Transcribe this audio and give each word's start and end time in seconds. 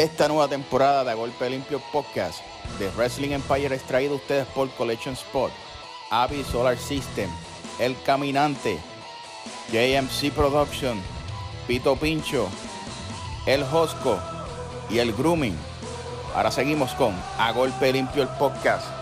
Esta 0.00 0.28
nueva 0.28 0.48
temporada 0.48 1.04
de 1.04 1.10
A 1.10 1.14
Golpe 1.14 1.50
Limpio 1.50 1.78
Podcast 1.92 2.40
de 2.78 2.88
Wrestling 2.92 3.32
Empire 3.32 3.74
es 3.74 3.82
traído 3.82 4.14
a 4.14 4.16
ustedes 4.16 4.46
por 4.46 4.70
Collection 4.70 5.12
Spot, 5.12 5.52
Avi 6.08 6.42
Solar 6.42 6.78
System, 6.78 7.28
El 7.78 7.94
Caminante, 8.02 8.78
JMC 9.70 10.32
Production, 10.32 10.98
Pito 11.66 11.96
Pincho, 11.96 12.48
El 13.44 13.62
Josco 13.62 14.18
y 14.88 15.00
El 15.00 15.12
Grooming. 15.12 15.58
Ahora 16.34 16.50
seguimos 16.50 16.94
con 16.94 17.14
A 17.36 17.52
Golpe 17.52 17.92
Limpio 17.92 18.22
el 18.22 18.28
Podcast. 18.30 18.99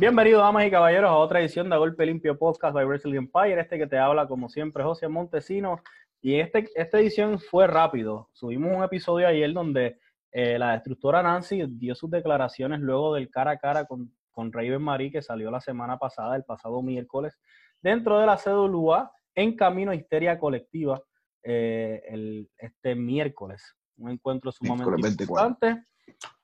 Bienvenidos, 0.00 0.40
damas 0.40 0.66
y 0.66 0.70
caballeros, 0.70 1.10
a 1.10 1.16
otra 1.16 1.40
edición 1.40 1.68
de 1.68 1.76
Golpe 1.76 2.06
Limpio 2.06 2.38
Podcast 2.38 2.72
by 2.72 2.86
Wrestling 2.86 3.16
Empire. 3.16 3.60
Este 3.60 3.76
que 3.76 3.86
te 3.86 3.98
habla, 3.98 4.26
como 4.26 4.48
siempre, 4.48 4.82
José 4.82 5.08
Montesinos. 5.08 5.80
Y 6.22 6.40
este, 6.40 6.70
esta 6.74 6.98
edición 6.98 7.38
fue 7.38 7.66
rápido. 7.66 8.30
Subimos 8.32 8.74
un 8.74 8.82
episodio 8.82 9.28
ayer 9.28 9.52
donde 9.52 9.98
eh, 10.32 10.58
la 10.58 10.72
destructora 10.72 11.22
Nancy 11.22 11.64
dio 11.68 11.94
sus 11.94 12.10
declaraciones 12.10 12.80
luego 12.80 13.12
del 13.12 13.28
cara 13.28 13.50
a 13.50 13.58
cara 13.58 13.84
con, 13.84 14.10
con 14.30 14.50
Raven 14.50 14.80
Marie, 14.80 15.12
que 15.12 15.20
salió 15.20 15.50
la 15.50 15.60
semana 15.60 15.98
pasada, 15.98 16.34
el 16.34 16.44
pasado 16.44 16.80
miércoles, 16.80 17.38
dentro 17.82 18.18
de 18.20 18.24
la 18.24 18.38
CWA, 18.38 19.12
en 19.34 19.54
camino 19.54 19.90
a 19.90 19.96
histeria 19.96 20.38
colectiva, 20.38 21.02
eh, 21.42 22.00
el, 22.08 22.48
este 22.56 22.94
miércoles. 22.94 23.76
Un 23.98 24.12
encuentro 24.12 24.50
sumamente 24.50 25.24
importante. 25.24 25.84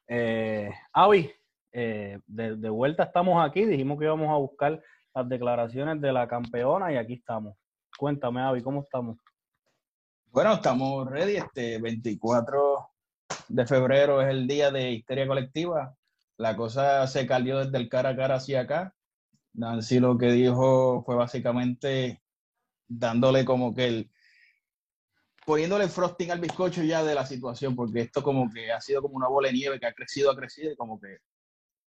Eh, 0.06 0.70
Avi, 0.92 1.32
eh, 1.72 2.18
de, 2.26 2.68
vuelta 2.68 3.04
estamos 3.04 3.44
aquí, 3.44 3.64
dijimos 3.64 3.98
que 3.98 4.04
íbamos 4.04 4.28
a 4.30 4.36
buscar 4.36 4.82
las 5.14 5.28
declaraciones 5.28 6.00
de 6.00 6.12
la 6.12 6.28
campeona 6.28 6.92
y 6.92 6.96
aquí 6.96 7.14
estamos. 7.14 7.56
Cuéntame, 7.98 8.40
Avi, 8.40 8.62
¿cómo 8.62 8.82
estamos? 8.82 9.18
Bueno, 10.30 10.54
estamos 10.54 11.08
ready. 11.10 11.36
Este 11.36 11.78
24 11.78 12.90
de 13.48 13.66
febrero 13.66 14.20
es 14.20 14.28
el 14.28 14.46
día 14.46 14.70
de 14.70 14.92
histeria 14.92 15.26
colectiva. 15.26 15.96
La 16.36 16.56
cosa 16.56 17.06
se 17.06 17.26
calió 17.26 17.58
desde 17.58 17.78
el 17.78 17.88
cara 17.88 18.10
a 18.10 18.16
cara 18.16 18.34
hacia 18.36 18.60
acá. 18.60 18.94
Nancy 19.54 20.00
lo 20.00 20.18
que 20.18 20.32
dijo 20.32 21.02
fue 21.04 21.16
básicamente 21.16 22.22
dándole 22.86 23.44
como 23.44 23.74
que 23.74 23.86
el, 23.86 24.10
poniéndole 25.46 25.88
frosting 25.88 26.30
al 26.32 26.40
bizcocho 26.40 26.82
ya 26.82 27.02
de 27.04 27.14
la 27.14 27.24
situación, 27.24 27.74
porque 27.74 28.00
esto 28.00 28.22
como 28.22 28.50
que 28.52 28.70
ha 28.72 28.80
sido 28.80 29.00
como 29.00 29.16
una 29.16 29.28
bola 29.28 29.48
de 29.48 29.54
nieve 29.54 29.80
que 29.80 29.86
ha 29.86 29.94
crecido, 29.94 30.30
ha 30.30 30.36
crecido 30.36 30.72
y 30.72 30.76
como 30.76 31.00
que 31.00 31.18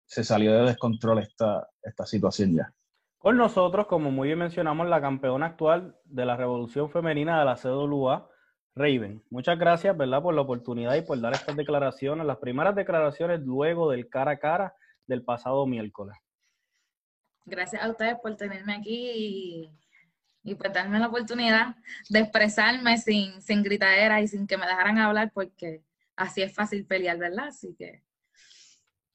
se 0.09 0.23
salió 0.23 0.51
de 0.53 0.63
descontrol 0.63 1.19
esta, 1.19 1.69
esta 1.83 2.05
situación 2.07 2.55
ya. 2.55 2.73
Con 3.19 3.37
nosotros, 3.37 3.85
como 3.85 4.09
muy 4.09 4.29
bien 4.29 4.39
mencionamos, 4.39 4.87
la 4.87 4.99
campeona 5.01 5.45
actual 5.45 5.95
de 6.03 6.25
la 6.25 6.35
Revolución 6.35 6.89
Femenina 6.89 7.37
de 7.37 7.45
la 7.45 7.55
CWA, 7.55 8.27
Raven. 8.75 9.23
Muchas 9.29 9.59
gracias, 9.59 9.95
¿verdad?, 9.95 10.23
por 10.23 10.33
la 10.33 10.41
oportunidad 10.41 10.95
y 10.95 11.03
por 11.03 11.21
dar 11.21 11.33
estas 11.33 11.55
declaraciones, 11.55 12.25
las 12.25 12.37
primeras 12.37 12.73
declaraciones 12.75 13.41
luego 13.41 13.91
del 13.91 14.09
cara 14.09 14.31
a 14.31 14.39
cara 14.39 14.73
del 15.05 15.23
pasado 15.23 15.67
miércoles. 15.67 16.17
Gracias 17.45 17.83
a 17.83 17.89
ustedes 17.89 18.15
por 18.19 18.35
tenerme 18.35 18.73
aquí 18.73 19.11
y, 19.13 19.71
y 20.43 20.55
por 20.55 20.73
darme 20.73 20.97
la 20.97 21.07
oportunidad 21.07 21.75
de 22.09 22.19
expresarme 22.19 22.97
sin, 22.97 23.39
sin 23.43 23.61
gritadera 23.61 24.21
y 24.21 24.27
sin 24.27 24.47
que 24.47 24.57
me 24.57 24.65
dejaran 24.65 24.97
hablar, 24.97 25.31
porque 25.35 25.83
así 26.15 26.41
es 26.41 26.55
fácil 26.55 26.87
pelear, 26.87 27.19
¿verdad? 27.19 27.49
Así 27.49 27.75
que 27.77 28.01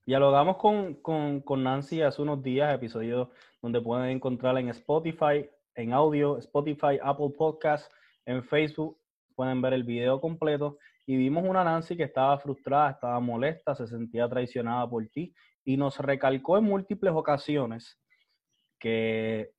Dialogamos 0.07 0.59
con, 0.59 0.95
con, 0.97 1.41
con, 1.41 1.63
Nancy 1.63 2.03
hace 2.03 2.21
unos 2.21 2.43
días, 2.43 2.75
episodios 2.75 3.29
donde 3.63 3.81
pueden 3.81 4.11
encontrarla 4.11 4.61
en 4.61 4.69
Spotify, 4.69 5.49
en 5.75 5.95
audio, 5.95 6.37
Spotify, 6.37 6.99
Apple 7.03 7.31
Podcast, 7.37 7.91
en 8.27 8.45
Facebook, 8.45 8.99
pueden 9.35 9.63
ver 9.63 9.73
el 9.73 9.83
video 9.83 10.21
completo. 10.21 10.79
Y 11.07 11.17
vimos 11.17 11.45
una 11.45 11.65
Nancy 11.65 11.97
que 11.97 12.03
estaba 12.03 12.39
frustrada, 12.39 12.91
estaba 12.91 13.19
molesta, 13.19 13.75
se 13.75 13.87
sentía 13.87 14.29
traicionada 14.29 14.89
por 14.89 15.07
ti 15.09 15.35
y 15.65 15.79
nos 15.79 15.99
recalcó 15.99 16.59
en 16.59 16.65
múltiples 16.65 17.15
ocasiones 17.15 17.99
que 18.79 19.53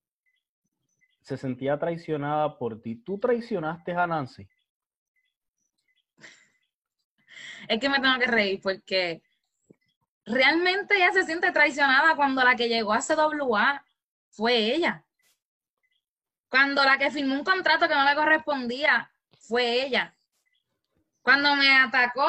se 1.22 1.38
sentía 1.38 1.79
traicionada 1.79 2.55
por 2.59 2.84
ti. 2.84 2.97
¿Tú 3.03 3.17
traicionaste 3.17 3.94
a 3.94 4.05
Nancy? 4.05 4.47
Es 7.67 7.79
que 7.79 7.89
me 7.89 8.00
tengo 8.00 8.19
que 8.19 8.28
reír 8.28 8.59
porque 8.61 9.23
realmente 10.25 10.95
ella 10.95 11.11
se 11.13 11.23
siente 11.23 11.51
traicionada 11.51 12.15
cuando 12.15 12.43
la 12.43 12.55
que 12.55 12.67
llegó 12.67 12.93
a 12.93 13.01
CWA 13.01 13.85
fue 14.29 14.75
ella. 14.75 15.05
Cuando 16.49 16.83
la 16.83 16.97
que 16.97 17.11
firmó 17.11 17.35
un 17.35 17.43
contrato 17.43 17.87
que 17.87 17.95
no 17.95 18.05
le 18.05 18.15
correspondía 18.15 19.11
fue 19.39 19.85
ella. 19.85 20.15
Cuando 21.21 21.55
me 21.55 21.75
atacó 21.77 22.27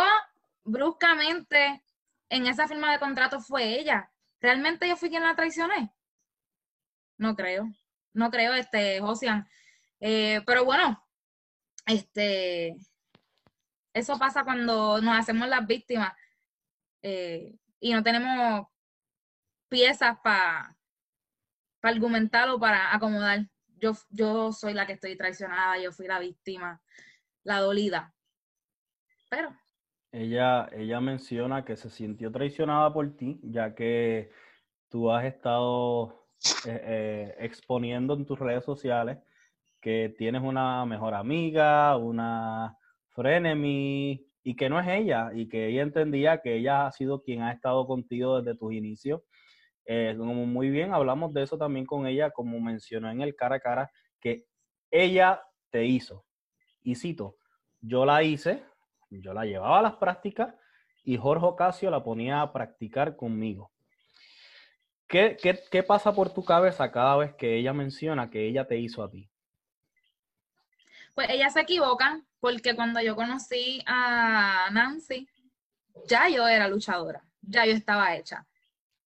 bruscamente 0.64 1.82
en 2.28 2.46
esa 2.46 2.66
firma 2.66 2.92
de 2.92 2.98
contrato 2.98 3.40
fue 3.40 3.78
ella. 3.78 4.10
¿Realmente 4.40 4.88
yo 4.88 4.96
fui 4.96 5.10
quien 5.10 5.22
la 5.22 5.36
traicioné? 5.36 5.92
No 7.18 7.34
creo. 7.34 7.72
No 8.12 8.30
creo, 8.30 8.54
este, 8.54 9.00
Josian. 9.00 9.48
Eh, 10.00 10.42
pero 10.46 10.64
bueno, 10.64 11.02
este, 11.86 12.76
eso 13.92 14.18
pasa 14.18 14.44
cuando 14.44 15.00
nos 15.00 15.18
hacemos 15.18 15.48
las 15.48 15.66
víctimas. 15.66 16.12
Eh, 17.02 17.54
y 17.80 17.92
no 17.92 18.02
tenemos 18.02 18.66
piezas 19.68 20.18
para 20.22 20.76
argumentar 21.82 22.48
o 22.50 22.58
para 22.58 22.94
acomodar. 22.94 23.46
Yo, 23.78 23.92
yo 24.10 24.52
soy 24.52 24.72
la 24.72 24.86
que 24.86 24.94
estoy 24.94 25.16
traicionada, 25.16 25.78
yo 25.78 25.92
fui 25.92 26.06
la 26.06 26.18
víctima, 26.18 26.80
la 27.44 27.60
dolida. 27.60 28.14
Pero. 29.28 29.54
Ella, 30.12 30.68
ella 30.72 31.00
menciona 31.00 31.64
que 31.64 31.76
se 31.76 31.90
sintió 31.90 32.32
traicionada 32.32 32.92
por 32.92 33.16
ti, 33.16 33.38
ya 33.42 33.74
que 33.74 34.30
tú 34.88 35.10
has 35.10 35.24
estado 35.26 36.26
eh, 36.66 36.80
eh, 36.84 37.36
exponiendo 37.40 38.14
en 38.14 38.24
tus 38.24 38.38
redes 38.38 38.64
sociales 38.64 39.18
que 39.80 40.14
tienes 40.16 40.42
una 40.42 40.84
mejor 40.86 41.14
amiga, 41.14 41.96
una 41.96 42.76
frenemy, 43.10 44.26
y 44.46 44.54
que 44.54 44.68
no 44.68 44.78
es 44.78 44.86
ella, 44.86 45.32
y 45.34 45.48
que 45.48 45.66
ella 45.66 45.82
entendía 45.82 46.40
que 46.40 46.54
ella 46.54 46.86
ha 46.86 46.92
sido 46.92 47.20
quien 47.20 47.42
ha 47.42 47.50
estado 47.50 47.84
contigo 47.84 48.40
desde 48.40 48.56
tus 48.56 48.72
inicios. 48.72 49.22
Eh, 49.84 50.14
como 50.16 50.46
muy 50.46 50.70
bien, 50.70 50.94
hablamos 50.94 51.34
de 51.34 51.42
eso 51.42 51.58
también 51.58 51.84
con 51.84 52.06
ella, 52.06 52.30
como 52.30 52.60
mencionó 52.60 53.10
en 53.10 53.22
el 53.22 53.34
cara 53.34 53.56
a 53.56 53.60
cara, 53.60 53.90
que 54.20 54.46
ella 54.88 55.42
te 55.70 55.84
hizo. 55.84 56.24
Y 56.80 56.94
cito, 56.94 57.38
yo 57.80 58.06
la 58.06 58.22
hice, 58.22 58.62
yo 59.10 59.34
la 59.34 59.46
llevaba 59.46 59.80
a 59.80 59.82
las 59.82 59.96
prácticas 59.96 60.54
y 61.02 61.16
Jorge 61.16 61.44
Ocasio 61.44 61.90
la 61.90 62.04
ponía 62.04 62.40
a 62.40 62.52
practicar 62.52 63.16
conmigo. 63.16 63.72
¿Qué, 65.08 65.36
qué, 65.42 65.58
qué 65.72 65.82
pasa 65.82 66.14
por 66.14 66.32
tu 66.32 66.44
cabeza 66.44 66.92
cada 66.92 67.16
vez 67.16 67.34
que 67.34 67.56
ella 67.56 67.72
menciona 67.72 68.30
que 68.30 68.46
ella 68.46 68.64
te 68.68 68.78
hizo 68.78 69.02
a 69.02 69.10
ti? 69.10 69.28
Pues 71.16 71.30
ella 71.30 71.50
se 71.50 71.62
equivoca 71.62 72.22
porque 72.46 72.76
cuando 72.76 73.00
yo 73.00 73.16
conocí 73.16 73.82
a 73.86 74.68
Nancy, 74.70 75.28
ya 76.06 76.28
yo 76.28 76.46
era 76.46 76.68
luchadora, 76.68 77.24
ya 77.42 77.66
yo 77.66 77.72
estaba 77.72 78.14
hecha. 78.14 78.46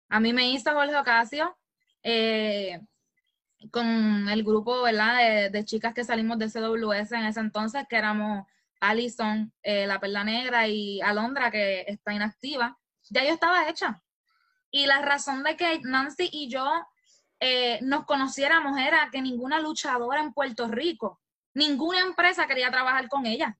A 0.08 0.18
mí 0.18 0.32
me 0.32 0.50
hizo 0.50 0.72
Jorge 0.72 0.96
Ocasio 0.96 1.56
eh, 2.02 2.80
con 3.70 4.28
el 4.28 4.42
grupo. 4.42 4.84
De, 4.86 5.62
chicas 5.64 5.94
que 5.94 6.02
salimos 6.02 6.36
de 6.40 6.48
CWS 6.48 7.12
en 7.12 7.26
ese 7.26 7.38
entonces, 7.38 7.84
que 7.88 7.94
éramos 7.94 8.44
Alison, 8.80 9.52
eh, 9.62 9.86
La 9.86 10.00
Perla 10.00 10.24
Negra 10.24 10.66
y 10.66 11.00
Alondra, 11.00 11.52
que 11.52 11.84
está 11.86 12.12
inactiva. 12.12 12.76
Ya 13.08 13.22
yo 13.22 13.34
estaba 13.34 13.68
hecha. 13.68 14.02
Y 14.72 14.86
la 14.86 15.00
razón 15.00 15.44
de 15.44 15.56
que 15.56 15.78
Nancy 15.84 16.28
y 16.32 16.48
yo 16.48 16.68
eh, 17.38 17.78
nos 17.82 18.04
conociéramos 18.04 18.80
era 18.80 19.10
que 19.12 19.22
ninguna 19.22 19.60
luchadora 19.60 20.22
en 20.22 20.32
Puerto 20.32 20.66
Rico 20.66 21.20
Ninguna 21.54 22.00
empresa 22.00 22.46
quería 22.46 22.70
trabajar 22.70 23.08
con 23.08 23.26
ella. 23.26 23.58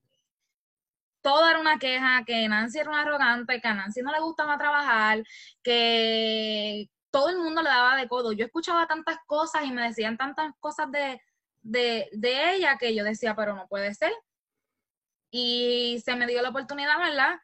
Todo 1.21 1.49
era 1.49 1.59
una 1.59 1.77
queja, 1.79 2.23
que 2.25 2.47
Nancy 2.47 2.79
era 2.79 2.89
una 2.89 3.01
arrogante, 3.01 3.59
que 3.59 3.67
a 3.67 3.73
Nancy 3.73 4.01
no 4.01 4.11
le 4.11 4.21
gustaba 4.21 4.57
trabajar, 4.57 5.23
que 5.61 6.89
todo 7.11 7.29
el 7.29 7.37
mundo 7.37 7.61
le 7.61 7.69
daba 7.69 7.95
de 7.95 8.07
codo. 8.07 8.31
Yo 8.31 8.45
escuchaba 8.45 8.87
tantas 8.87 9.17
cosas 9.25 9.65
y 9.65 9.71
me 9.71 9.81
decían 9.83 10.17
tantas 10.17 10.53
cosas 10.59 10.89
de, 10.91 11.21
de, 11.61 12.53
ella 12.53 12.77
que 12.77 12.95
yo 12.95 13.03
decía, 13.03 13.35
pero 13.35 13.55
no 13.55 13.67
puede 13.67 13.93
ser. 13.93 14.11
Y 15.31 16.01
se 16.03 16.15
me 16.15 16.27
dio 16.27 16.41
la 16.41 16.49
oportunidad, 16.49 16.97
¿verdad? 16.99 17.39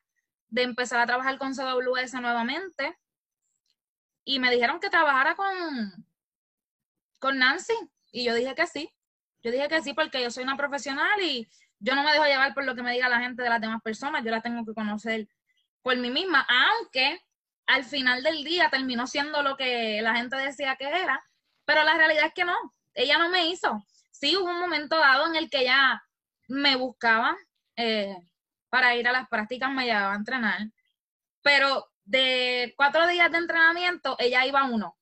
De 0.47 0.63
empezar 0.63 0.99
a 0.99 1.05
trabajar 1.05 1.37
con 1.37 1.53
CWS 1.53 2.13
nuevamente. 2.21 2.97
Y 4.23 4.39
me 4.39 4.51
dijeron 4.51 4.79
que 4.79 4.89
trabajara 4.89 5.35
con, 5.35 6.05
con 7.19 7.37
Nancy. 7.37 7.73
Y 8.11 8.23
yo 8.23 8.33
dije 8.33 8.55
que 8.55 8.67
sí. 8.67 8.91
Yo 9.45 9.51
dije 9.51 9.67
que 9.67 9.83
sí 9.83 9.93
porque 9.93 10.23
yo 10.23 10.31
soy 10.31 10.43
una 10.43 10.57
profesional 10.57 11.21
y 11.21 11.47
yo 11.77 11.93
no 11.93 12.01
me 12.01 12.11
dejo 12.11 12.25
llevar 12.25 12.55
por 12.55 12.65
lo 12.65 12.73
que 12.73 12.81
me 12.81 12.93
diga 12.93 13.07
la 13.07 13.19
gente 13.19 13.43
de 13.43 13.49
las 13.49 13.61
demás 13.61 13.79
personas, 13.83 14.25
yo 14.25 14.31
la 14.31 14.41
tengo 14.41 14.65
que 14.65 14.73
conocer 14.73 15.27
por 15.83 15.95
mí 15.97 16.09
misma, 16.09 16.47
aunque 16.49 17.21
al 17.67 17.83
final 17.83 18.23
del 18.23 18.43
día 18.43 18.71
terminó 18.71 19.05
siendo 19.05 19.43
lo 19.43 19.55
que 19.55 20.01
la 20.01 20.15
gente 20.15 20.35
decía 20.35 20.75
que 20.77 20.87
era, 20.87 21.23
pero 21.63 21.83
la 21.83 21.93
realidad 21.93 22.25
es 22.25 22.33
que 22.33 22.43
no, 22.43 22.55
ella 22.95 23.19
no 23.19 23.29
me 23.29 23.45
hizo. 23.45 23.85
sí 24.09 24.35
hubo 24.35 24.49
un 24.49 24.59
momento 24.59 24.97
dado 24.97 25.27
en 25.27 25.35
el 25.35 25.47
que 25.47 25.59
ella 25.59 26.03
me 26.47 26.75
buscaba 26.75 27.37
eh, 27.75 28.17
para 28.69 28.95
ir 28.95 29.07
a 29.07 29.11
las 29.11 29.29
prácticas, 29.29 29.69
me 29.69 29.85
llevaba 29.85 30.13
a 30.13 30.17
entrenar, 30.17 30.59
pero 31.43 31.91
de 32.03 32.73
cuatro 32.75 33.05
días 33.05 33.31
de 33.31 33.37
entrenamiento, 33.37 34.15
ella 34.17 34.43
iba 34.43 34.61
a 34.61 34.65
uno 34.65 34.97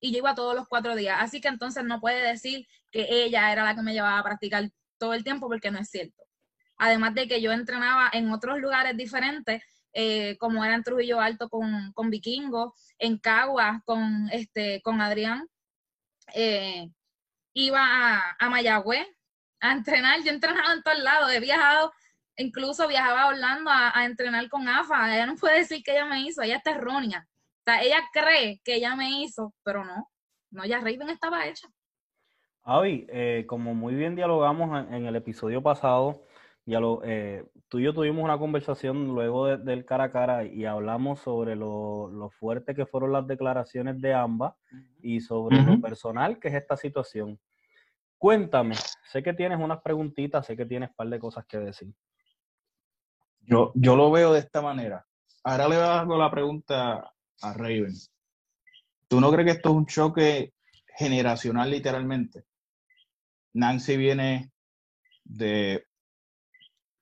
y 0.00 0.10
yo 0.10 0.18
iba 0.18 0.34
todos 0.34 0.56
los 0.56 0.66
cuatro 0.66 0.96
días. 0.96 1.18
Así 1.20 1.40
que 1.40 1.48
entonces 1.48 1.84
no 1.84 2.00
puede 2.00 2.20
decir 2.22 2.66
que 2.90 3.06
ella 3.08 3.52
era 3.52 3.64
la 3.64 3.74
que 3.74 3.82
me 3.82 3.92
llevaba 3.92 4.18
a 4.18 4.24
practicar 4.24 4.70
todo 4.98 5.14
el 5.14 5.24
tiempo 5.24 5.48
porque 5.48 5.70
no 5.70 5.78
es 5.78 5.90
cierto. 5.90 6.22
Además 6.76 7.14
de 7.14 7.28
que 7.28 7.40
yo 7.40 7.52
entrenaba 7.52 8.10
en 8.12 8.30
otros 8.30 8.58
lugares 8.58 8.96
diferentes, 8.96 9.62
eh, 9.92 10.36
como 10.38 10.64
era 10.64 10.74
en 10.74 10.82
Trujillo 10.82 11.20
Alto 11.20 11.48
con, 11.48 11.92
con 11.92 12.10
Vikingo, 12.10 12.74
en 12.98 13.18
Caguas 13.18 13.82
con, 13.84 14.28
este, 14.32 14.80
con 14.82 15.00
Adrián. 15.00 15.46
Eh, 16.34 16.88
iba 17.54 17.80
a, 17.82 18.36
a 18.38 18.50
Mayagüez 18.50 19.06
a 19.60 19.72
entrenar. 19.72 20.20
Yo 20.22 20.30
he 20.30 20.34
entrenado 20.34 20.72
en 20.72 20.82
todos 20.82 20.98
lados, 21.00 21.32
he 21.32 21.40
viajado, 21.40 21.92
incluso 22.36 22.88
viajaba 22.88 23.22
a 23.22 23.28
Orlando 23.28 23.70
a, 23.70 24.04
entrenar 24.04 24.48
con 24.48 24.68
AFA. 24.68 25.14
Ella 25.14 25.26
no 25.26 25.36
puede 25.36 25.58
decir 25.58 25.82
que 25.82 25.92
ella 25.92 26.06
me 26.06 26.22
hizo, 26.22 26.42
ella 26.42 26.56
está 26.56 26.72
errónea. 26.72 27.26
O 27.66 27.72
ella 27.72 28.00
cree 28.12 28.60
que 28.64 28.76
ella 28.76 28.96
me 28.96 29.22
hizo, 29.22 29.54
pero 29.62 29.84
no. 29.84 30.10
No, 30.50 30.64
ya 30.64 30.78
Raven 30.78 31.10
estaba 31.10 31.46
hecha. 31.46 31.68
Avi, 32.62 33.06
eh, 33.08 33.44
como 33.46 33.74
muy 33.74 33.94
bien 33.94 34.14
dialogamos 34.14 34.86
en, 34.90 35.06
el 35.06 35.16
episodio 35.16 35.62
pasado, 35.62 36.24
ya 36.66 36.78
lo, 36.78 37.00
eh, 37.04 37.44
tú 37.68 37.78
y 37.78 37.84
yo 37.84 37.94
tuvimos 37.94 38.22
una 38.22 38.38
conversación 38.38 39.08
luego 39.08 39.56
del 39.56 39.84
cara 39.84 40.04
a 40.04 40.10
cara 40.10 40.44
y 40.44 40.66
hablamos 40.66 41.20
sobre 41.20 41.56
lo, 41.56 42.08
lo, 42.08 42.30
fuerte 42.30 42.74
que 42.74 42.86
fueron 42.86 43.12
las 43.12 43.26
declaraciones 43.26 44.00
de 44.00 44.12
ambas 44.12 44.54
y 45.00 45.20
sobre 45.20 45.62
lo 45.62 45.80
personal 45.80 46.38
que 46.38 46.48
es 46.48 46.54
esta 46.54 46.76
situación. 46.76 47.40
Cuéntame, 48.18 48.74
sé 49.10 49.22
que 49.22 49.32
tienes 49.32 49.58
unas 49.58 49.80
preguntitas, 49.80 50.44
sé 50.44 50.56
que 50.56 50.66
tienes 50.66 50.90
un 50.90 50.96
par 50.96 51.08
de 51.08 51.18
cosas 51.18 51.46
que 51.46 51.58
decir. 51.58 51.92
Yo, 53.40 53.72
yo 53.74 53.96
lo 53.96 54.10
veo 54.10 54.34
de 54.34 54.40
esta 54.40 54.60
manera. 54.60 55.06
Ahora 55.42 55.68
le 55.68 55.76
hago 55.76 56.18
la 56.18 56.30
pregunta 56.30 57.10
a 57.40 57.52
Raven. 57.54 57.94
¿Tú 59.08 59.20
no 59.20 59.32
crees 59.32 59.46
que 59.46 59.52
esto 59.52 59.70
es 59.70 59.74
un 59.74 59.86
choque 59.86 60.52
generacional 60.96 61.70
literalmente? 61.70 62.44
Nancy 63.52 63.96
viene 63.96 64.50
de, 65.24 65.86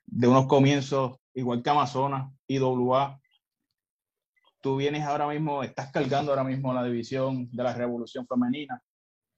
de 0.06 0.28
unos 0.28 0.46
comienzos 0.46 1.18
igual 1.34 1.62
que 1.62 1.70
Amazonas 1.70 2.32
y 2.46 2.58
WA. 2.58 3.20
Tú 4.60 4.76
vienes 4.76 5.04
ahora 5.04 5.28
mismo, 5.28 5.62
estás 5.62 5.92
cargando 5.92 6.32
ahora 6.32 6.44
mismo 6.44 6.74
la 6.74 6.84
división 6.84 7.48
de 7.52 7.62
la 7.62 7.74
revolución 7.74 8.26
femenina. 8.26 8.82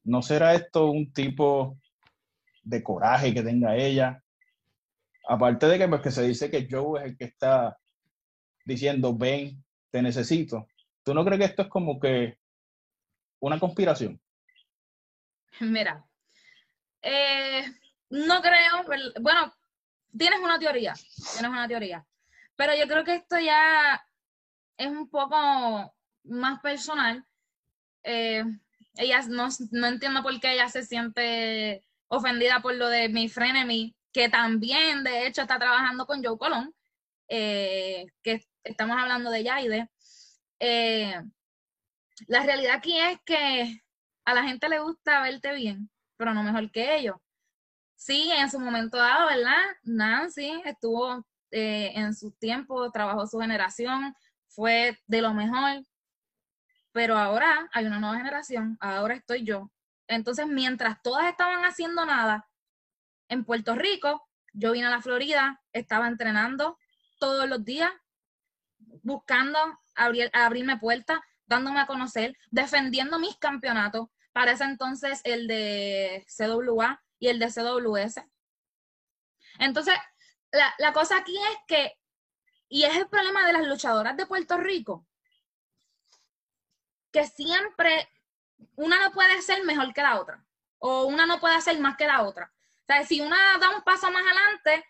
¿No 0.05 0.23
será 0.23 0.55
esto 0.55 0.91
un 0.91 1.13
tipo 1.13 1.79
de 2.63 2.83
coraje 2.83 3.35
que 3.35 3.43
tenga 3.43 3.77
ella? 3.77 4.23
Aparte 5.29 5.67
de 5.67 5.79
que, 5.79 5.89
pues, 5.89 6.01
que 6.01 6.11
se 6.11 6.27
dice 6.27 6.51
que 6.51 6.67
Joe 6.71 7.01
es 7.01 7.07
el 7.11 7.19
que 7.19 7.25
está 7.25 7.77
diciendo, 8.65 9.15
ven, 9.15 9.63
te 9.91 10.01
necesito. 10.01 10.69
¿Tú 11.03 11.13
no 11.13 11.25
crees 11.25 11.39
que 11.39 11.47
esto 11.47 11.63
es 11.63 11.69
como 11.69 12.01
que 12.01 12.39
una 13.41 13.61
conspiración? 13.61 14.21
Mira, 15.61 16.07
eh, 17.03 17.65
no 18.11 18.41
creo, 18.43 18.85
bueno, 19.21 19.55
tienes 20.17 20.41
una 20.41 20.59
teoría, 20.59 20.95
tienes 21.33 21.51
una 21.51 21.69
teoría, 21.69 22.07
pero 22.57 22.75
yo 22.75 22.87
creo 22.87 23.05
que 23.05 23.15
esto 23.15 23.39
ya 23.39 24.05
es 24.77 24.89
un 24.89 25.09
poco 25.09 25.95
más 26.25 26.61
personal. 26.61 27.25
Eh, 28.03 28.45
ella 28.97 29.21
no, 29.29 29.49
no 29.73 29.87
entiendo 29.87 30.23
por 30.23 30.39
qué 30.41 30.55
ella 30.55 30.69
se 30.69 30.83
siente 30.83 31.85
ofendida 32.09 32.61
por 32.61 32.75
lo 32.75 32.89
de 32.89 33.09
mi 33.09 33.29
frenemy, 33.29 33.95
que 34.13 34.29
también 34.29 35.05
de 35.05 35.27
hecho 35.27 35.43
está 35.43 35.59
trabajando 35.59 36.07
con 36.07 36.25
Joe 36.25 36.39
Colón, 36.39 36.75
eh, 37.29 38.07
que 38.23 38.45
estamos 38.65 38.97
hablando 38.99 39.31
de 39.31 39.45
Yaide. 39.45 39.89
Eh, 40.59 41.21
la 42.27 42.43
realidad 42.43 42.75
aquí 42.75 42.99
es 42.99 43.19
que 43.25 43.83
a 44.25 44.35
la 44.35 44.43
gente 44.43 44.69
le 44.69 44.81
gusta 44.81 45.23
verte 45.23 45.55
bien, 45.55 45.91
pero 46.21 46.35
no 46.35 46.43
mejor 46.43 46.71
que 46.71 46.97
ellos. 46.97 47.17
Sí, 47.95 48.31
en 48.31 48.51
su 48.51 48.61
momento 48.61 48.99
dado, 48.99 49.27
¿verdad? 49.27 49.57
Nancy 49.85 50.61
estuvo 50.67 51.27
eh, 51.51 51.93
en 51.95 52.15
su 52.15 52.33
tiempo, 52.33 52.93
trabajó 52.93 53.27
su 53.27 53.39
generación, 53.39 54.15
fue 54.47 54.99
de 55.07 55.23
lo 55.23 55.33
mejor, 55.33 55.83
pero 56.93 57.17
ahora 57.17 57.71
hay 57.73 57.87
una 57.87 58.01
nueva 58.01 58.19
generación, 58.19 58.77
ahora 58.81 59.15
estoy 59.15 59.45
yo. 59.45 59.71
Entonces, 60.09 60.47
mientras 60.47 61.01
todas 61.01 61.25
estaban 61.25 61.65
haciendo 61.65 62.05
nada 62.05 62.47
en 63.29 63.43
Puerto 63.47 63.75
Rico, 63.75 64.29
yo 64.53 64.73
vine 64.73 64.89
a 64.89 64.91
la 64.91 65.01
Florida, 65.01 65.63
estaba 65.73 66.07
entrenando 66.07 66.77
todos 67.19 67.49
los 67.49 67.65
días, 67.65 67.91
buscando 69.03 69.59
abrir, 69.95 70.31
abrirme 70.35 70.77
puertas, 70.77 71.19
dándome 71.47 71.81
a 71.81 71.87
conocer, 71.87 72.37
defendiendo 72.51 73.19
mis 73.19 73.39
campeonatos. 73.39 74.09
Para 74.33 74.53
ese 74.53 74.65
entonces 74.65 75.21
el 75.25 75.47
de 75.47 76.27
CWA 76.29 77.03
y 77.19 77.29
el 77.29 77.39
de 77.39 77.49
CWS. 77.49 78.25
Entonces, 79.59 79.95
la, 80.53 80.73
la 80.79 80.93
cosa 80.93 81.19
aquí 81.19 81.37
es 81.37 81.59
que, 81.67 81.99
y 82.69 82.85
es 82.85 82.97
el 82.97 83.09
problema 83.09 83.47
de 83.47 83.53
las 83.53 83.67
luchadoras 83.67 84.17
de 84.17 84.27
Puerto 84.27 84.57
Rico, 84.57 85.07
que 87.13 87.27
siempre 87.27 88.09
una 88.77 88.99
no 89.01 89.13
puede 89.13 89.41
ser 89.43 89.65
mejor 89.65 89.93
que 89.93 90.03
la 90.03 90.21
otra, 90.21 90.45
o 90.79 91.05
una 91.05 91.27
no 91.27 91.41
puede 91.41 91.55
hacer 91.55 91.79
más 91.81 91.97
que 91.97 92.07
la 92.07 92.23
otra. 92.23 92.53
O 92.55 92.87
sea, 92.87 93.05
si 93.05 93.21
una 93.21 93.37
da 93.59 93.71
un 93.77 93.83
paso 93.83 94.11
más 94.11 94.23
adelante, 94.23 94.85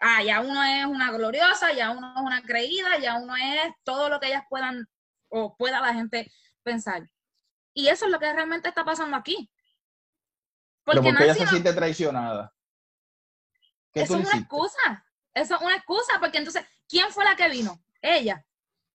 ah, 0.00 0.22
ya 0.22 0.40
uno 0.40 0.62
es 0.62 0.86
una 0.86 1.12
gloriosa, 1.12 1.72
ya 1.72 1.90
uno 1.90 2.12
es 2.16 2.22
una 2.22 2.42
creída, 2.42 2.98
ya 2.98 3.16
uno 3.16 3.34
es 3.36 3.72
todo 3.84 4.08
lo 4.08 4.20
que 4.20 4.28
ellas 4.28 4.44
puedan 4.48 4.88
o 5.28 5.56
pueda 5.56 5.80
la 5.80 5.94
gente 5.94 6.30
pensar. 6.62 7.08
Y 7.74 7.88
eso 7.88 8.06
es 8.06 8.10
lo 8.10 8.18
que 8.18 8.32
realmente 8.32 8.68
está 8.68 8.84
pasando 8.84 9.16
aquí. 9.16 9.50
Porque 10.84 11.00
Pero 11.00 11.10
porque 11.10 11.24
ella 11.24 11.34
se 11.34 11.46
siente 11.48 11.72
traicionada. 11.72 12.54
Eso 13.92 14.16
es 14.16 14.26
una 14.26 14.38
excusa. 14.38 15.06
Eso 15.34 15.56
es 15.56 15.60
una 15.60 15.76
excusa, 15.76 16.20
porque 16.20 16.38
entonces, 16.38 16.64
¿quién 16.88 17.10
fue 17.10 17.24
la 17.24 17.36
que 17.36 17.48
vino? 17.48 17.82
Ella. 18.00 18.46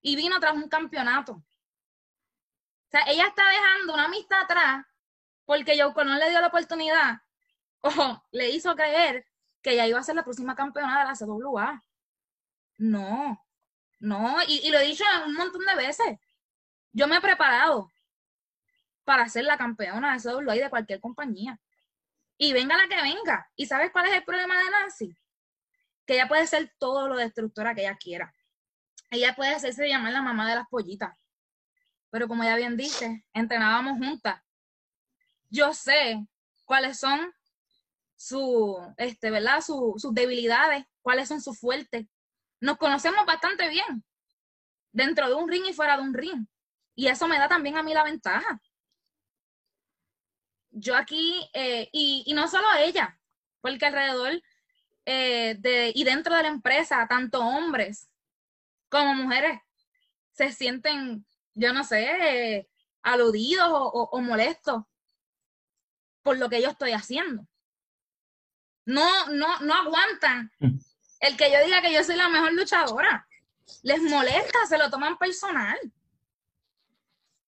Y 0.02 0.16
vino 0.16 0.40
tras 0.40 0.54
un 0.54 0.70
campeonato. 0.70 1.34
O 1.34 1.44
sea, 2.90 3.02
ella 3.08 3.28
está 3.28 3.44
dejando 3.48 3.94
una 3.94 4.06
amistad 4.06 4.42
atrás 4.42 4.86
porque 5.46 5.76
Yoko 5.76 6.04
no 6.04 6.16
le 6.16 6.30
dio 6.30 6.42
la 6.42 6.48
oportunidad 6.48 7.22
o 7.82 8.24
le 8.32 8.50
hizo 8.52 8.76
creer 8.76 9.26
que 9.62 9.72
ella 9.72 9.88
iba 9.88 10.00
a 10.00 10.04
ser 10.04 10.16
la 10.16 10.24
próxima 10.24 10.56
campeona 10.56 11.00
de 11.00 11.06
la 11.06 11.16
CWA. 11.16 11.84
No, 12.78 13.46
no, 14.00 14.38
y, 14.48 14.70
lo 14.72 14.80
he 14.80 14.86
dicho 14.86 15.04
un 15.26 15.34
montón 15.34 15.66
de 15.66 15.76
veces. 15.76 16.20
Yo 16.92 17.08
me 17.08 17.18
he 17.18 17.22
preparado 17.22 17.92
para 19.10 19.28
ser 19.28 19.46
la 19.46 19.58
campeona 19.58 20.14
de 20.14 20.22
CWA 20.22 20.56
y 20.56 20.60
de 20.60 20.70
cualquier 20.70 21.00
compañía. 21.00 21.60
Y 22.38 22.54
venga 22.54 22.78
la 22.78 22.88
que 22.88 23.02
venga. 23.02 23.50
¿Y 23.56 23.66
sabes 23.66 23.90
cuál 23.92 24.06
es 24.06 24.14
el 24.14 24.24
problema 24.24 24.56
de 24.56 24.70
Nancy? 24.70 25.18
Que 26.06 26.14
ella 26.14 26.28
puede 26.28 26.46
ser 26.46 26.72
todo 26.78 27.08
lo 27.08 27.16
destructora 27.16 27.74
que 27.74 27.82
ella 27.82 27.98
quiera. 27.98 28.36
Ella 29.10 29.36
puede 29.36 29.56
hacerse 29.56 29.90
llamar 29.90 30.14
la 30.14 30.22
mamá 30.22 30.48
de 30.48 30.58
las 30.58 30.68
pollitas 30.68 31.18
pero 32.12 32.28
como 32.28 32.44
ya 32.44 32.56
bien 32.56 32.78
dice, 32.78 33.24
entrenábamos 33.34 33.98
juntas. 33.98 34.42
Yo 35.50 35.74
sé 35.74 36.24
cuáles 36.66 37.00
son 37.00 37.34
su, 38.16 38.78
este, 38.98 39.32
¿verdad? 39.32 39.62
sus 39.62 40.14
debilidades, 40.14 40.86
cuáles 41.02 41.28
son 41.28 41.42
sus 41.42 41.60
fuertes. 41.60 42.06
Nos 42.60 42.78
conocemos 42.78 43.26
bastante 43.26 43.70
bien, 43.70 44.04
dentro 44.92 45.28
de 45.28 45.36
un 45.36 45.50
ring 45.50 45.66
y 45.68 45.74
fuera 45.74 45.98
de 45.98 46.04
un 46.04 46.14
ring. 46.14 46.48
Y 46.96 47.08
eso 47.08 47.28
me 47.28 47.38
da 47.38 47.48
también 47.48 47.78
a 47.78 47.84
mí 47.84 47.94
la 47.94 48.04
ventaja. 48.04 48.60
Yo 50.72 50.96
aquí, 50.96 51.50
eh, 51.54 51.90
y, 51.92 52.24
y, 52.26 52.34
no 52.34 52.48
solo 52.48 52.68
ella, 52.78 53.20
porque 53.62 53.86
alrededor 53.86 54.42
eh, 55.06 55.56
de, 55.60 55.92
y 55.96 56.04
dentro 56.04 56.36
de 56.36 56.44
la 56.44 56.50
empresa, 56.50 57.08
tanto 57.10 57.42
hombres 57.42 58.10
como 58.90 59.16
mujeres 59.16 59.60
se 60.32 60.52
sienten 60.52 61.26
yo 61.60 61.74
no 61.74 61.84
sé, 61.84 62.70
aludidos 63.04 63.68
o, 63.72 64.22
molestos 64.22 64.84
por 66.24 66.38
lo 66.38 66.50
que 66.50 66.62
yo 66.62 66.70
estoy 66.70 66.92
haciendo. 66.92 67.46
No, 68.86 69.28
no, 69.28 69.60
no 69.60 69.74
aguantan 69.74 70.52
mm. 70.60 70.78
el 71.20 71.38
que 71.38 71.52
yo 71.52 71.64
diga 71.66 71.82
que 71.82 71.94
yo 71.94 72.04
soy 72.04 72.16
la 72.16 72.30
mejor 72.30 72.54
luchadora. 72.54 73.28
Les 73.84 74.02
molesta, 74.02 74.66
se 74.68 74.78
lo 74.78 74.90
toman 74.90 75.18
personal. 75.18 75.78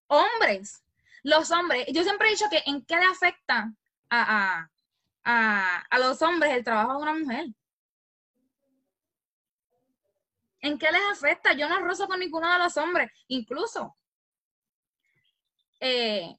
Hombres, 0.08 0.84
los 1.24 1.52
hombres, 1.52 1.86
yo 1.94 2.04
siempre 2.04 2.28
he 2.28 2.32
dicho 2.32 2.50
que 2.50 2.64
en 2.66 2.84
qué 2.86 2.96
le 2.96 3.06
afecta 3.06 3.74
a, 4.10 4.68
a, 5.24 5.78
a 5.90 6.00
los 6.00 6.22
hombres 6.22 6.54
el 6.54 6.64
trabajo 6.64 6.94
de 6.94 7.02
una 7.04 7.14
mujer. 7.14 7.46
¿En 10.62 10.78
qué 10.78 10.92
les 10.92 11.02
afecta? 11.12 11.54
Yo 11.54 11.68
no 11.68 11.80
rozo 11.80 12.08
con 12.08 12.20
ninguno 12.20 12.52
de 12.52 12.60
los 12.60 12.78
hombres. 12.78 13.12
Incluso 13.28 13.98
eh, 15.80 16.38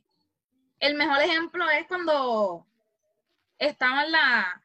el 0.79 0.95
mejor 0.95 1.21
ejemplo 1.21 1.69
es 1.71 1.87
cuando 1.89 2.67
estaban 3.59 4.12
la, 4.12 4.62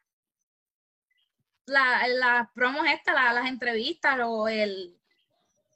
la, 1.65 2.07
las 2.07 2.51
promos 2.51 2.85
estas, 2.87 3.15
las 3.33 3.47
entrevistas 3.47 4.19
o 4.23 4.47
el, 4.47 4.99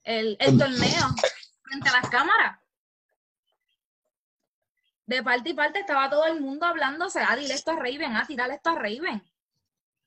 el, 0.03 0.37
el 0.39 0.57
torneo 0.57 1.07
frente 1.63 1.89
a 1.89 2.01
las 2.01 2.09
cámaras. 2.09 2.60
De 5.11 5.21
parte 5.23 5.49
y 5.49 5.53
parte 5.53 5.81
estaba 5.81 6.09
todo 6.09 6.25
el 6.25 6.39
mundo 6.39 6.65
hablándose, 6.65 7.19
ah, 7.19 7.35
dile 7.35 7.53
esto 7.53 7.71
a 7.71 7.75
Raven, 7.75 8.15
ah, 8.15 8.23
tirale 8.25 8.53
esto 8.53 8.69
a 8.69 8.75
Raven. 8.75 9.21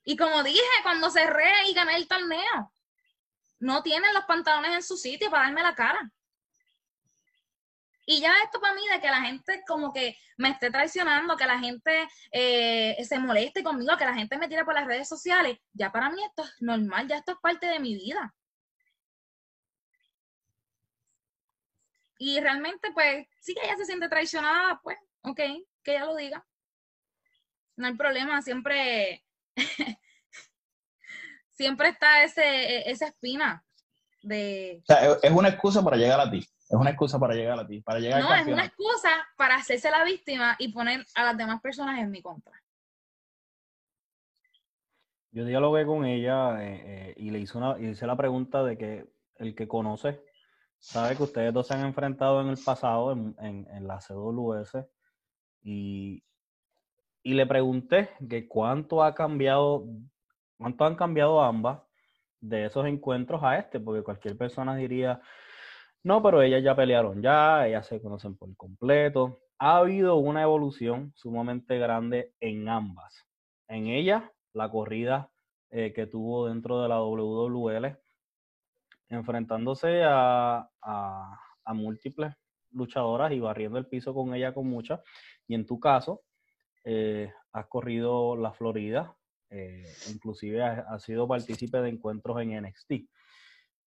Y 0.03 0.17
como 0.17 0.43
dije, 0.43 0.63
cuando 0.83 1.11
cerré 1.11 1.69
y 1.69 1.75
gané 1.75 1.97
el 1.97 2.09
torneo, 2.09 2.73
no 3.59 3.83
tienen 3.83 4.15
los 4.15 4.25
pantalones 4.25 4.73
en 4.73 4.83
su 4.83 4.97
sitio 4.97 5.31
para 5.31 5.43
darme 5.43 5.63
la 5.63 5.75
cara. 5.75 6.11
Y 8.07 8.23
ya 8.23 8.33
esto 8.45 8.63
para 8.63 8.73
mí 8.73 8.81
de 8.91 8.99
que 8.99 9.09
la 9.09 9.21
gente 9.21 9.63
como 9.69 9.93
que 9.93 10.17
me 10.39 10.49
esté 10.49 10.71
traicionando, 10.71 11.37
que 11.37 11.45
la 11.45 11.59
gente 11.59 12.09
eh, 12.33 12.97
se 13.07 13.19
moleste 13.19 13.63
conmigo, 13.63 13.99
que 13.99 14.07
la 14.07 14.15
gente 14.15 14.39
me 14.39 14.49
tire 14.49 14.65
por 14.65 14.73
las 14.73 14.87
redes 14.87 15.07
sociales, 15.07 15.59
ya 15.75 15.93
para 15.93 16.09
mí 16.09 16.25
esto 16.25 16.45
es 16.45 16.55
normal, 16.61 17.07
ya 17.09 17.19
esto 17.19 17.33
es 17.33 17.39
parte 17.43 17.67
de 17.67 17.79
mi 17.79 17.95
vida. 17.95 18.35
Y 22.19 22.41
realmente, 22.41 22.91
pues, 22.93 23.27
sí 23.41 23.55
que 23.55 23.65
ella 23.65 23.77
se 23.77 23.87
siente 23.87 24.09
traicionada, 24.09 24.81
pues, 24.83 24.97
ok, 25.23 25.41
que 25.83 25.93
ella 25.93 26.05
lo 26.05 26.17
diga. 26.17 26.47
No 27.77 27.87
hay 27.87 27.95
problema, 27.95 28.41
siempre, 28.43 29.25
siempre 31.53 31.89
está 31.89 32.23
ese, 32.23 32.89
esa 32.89 33.07
espina 33.07 33.65
de... 34.23 34.81
O 34.83 34.87
sea, 34.87 35.19
es 35.23 35.33
una 35.33 35.49
excusa 35.49 35.83
para 35.83 35.97
llegar 35.97 36.21
a 36.21 36.31
ti. 36.31 36.39
Es 36.39 36.81
una 36.81 36.91
excusa 36.91 37.19
para 37.19 37.35
llegar 37.35 37.59
a 37.59 37.67
ti, 37.67 37.81
para 37.81 38.01
llegar 38.01 38.23
No, 38.23 38.35
es 38.35 38.47
una 38.47 38.65
excusa 38.65 39.11
para 39.37 39.57
hacerse 39.57 39.91
la 39.91 40.03
víctima 40.03 40.57
y 40.59 40.73
poner 40.73 41.05
a 41.15 41.25
las 41.25 41.37
demás 41.37 41.61
personas 41.61 41.99
en 42.01 42.11
mi 42.11 42.23
contra. 42.23 42.53
Yo 45.31 45.45
dialogué 45.45 45.85
con 45.85 46.05
ella 46.05 46.65
eh, 46.65 46.83
eh, 46.85 47.15
y 47.17 47.31
le 47.31 47.41
hice, 47.41 47.59
una, 47.59 47.79
hice 47.79 48.07
la 48.07 48.17
pregunta 48.17 48.63
de 48.63 48.79
que 48.79 49.07
el 49.37 49.55
que 49.55 49.69
conoce 49.69 50.21
sabe 50.85 51.17
que 51.17 51.23
ustedes 51.23 51.53
dos 51.53 51.67
se 51.67 51.75
han 51.75 51.87
enfrentado 51.87 52.43
en 52.43 52.49
el 52.49 52.59
pasado 52.63 53.13
en, 53.13 53.35
en, 53.39 53.87
la 53.87 53.99
CWS 53.99 54.87
y, 55.63 56.23
y 57.23 57.35
le 57.35 57.47
pregunté 57.47 58.11
que 58.29 58.47
cuánto 58.47 59.03
ha 59.03 59.15
cambiado, 59.15 59.87
cuánto 60.59 60.85
han 60.85 60.95
cambiado 60.95 61.43
ambas 61.43 61.81
de 62.39 62.67
esos 62.67 62.87
encuentros 62.87 63.43
a 63.43 63.59
este, 63.59 63.81
porque 63.81 64.03
cualquier 64.03 64.37
persona 64.37 64.77
diría, 64.77 65.23
no, 66.03 66.23
pero 66.23 66.43
ellas 66.43 66.63
ya 66.63 66.77
pelearon 66.77 67.23
ya, 67.23 67.67
ellas 67.67 67.87
se 67.87 68.03
conocen 68.03 68.37
por 68.37 68.55
completo. 68.55 69.41
Ha 69.59 69.79
habido 69.79 70.17
una 70.17 70.43
evolución 70.43 71.13
sumamente 71.17 71.79
grande 71.79 72.35
en 72.41 72.69
ambas. 72.69 73.25
En 73.69 73.87
ella, 73.87 74.31
la 74.53 74.71
corrida 74.71 75.31
eh, 75.71 75.95
que 75.95 76.07
tuvo 76.07 76.47
dentro 76.49 76.83
de 76.83 76.89
la 76.91 77.01
WWL, 77.03 78.04
enfrentándose 79.15 80.03
a, 80.05 80.69
múltiples 81.67 82.35
luchadoras 82.71 83.33
y 83.33 83.41
barriendo 83.41 83.79
el 83.79 83.87
piso 83.87 84.13
con 84.13 84.35
ella 84.35 84.53
con 84.53 84.67
muchas. 84.67 85.01
Y 85.47 85.55
en 85.55 85.65
tu 85.67 85.81
caso, 85.81 86.23
eh, 86.85 87.33
has 87.53 87.67
corrido 87.67 88.37
la 88.37 88.53
Florida, 88.53 89.17
eh, 89.51 89.87
inclusive 90.11 90.63
has, 90.63 91.03
sido 91.03 91.27
partícipe 91.27 91.81
de 91.81 91.89
encuentros 91.89 92.41
en 92.41 92.63
NXT. 92.63 93.09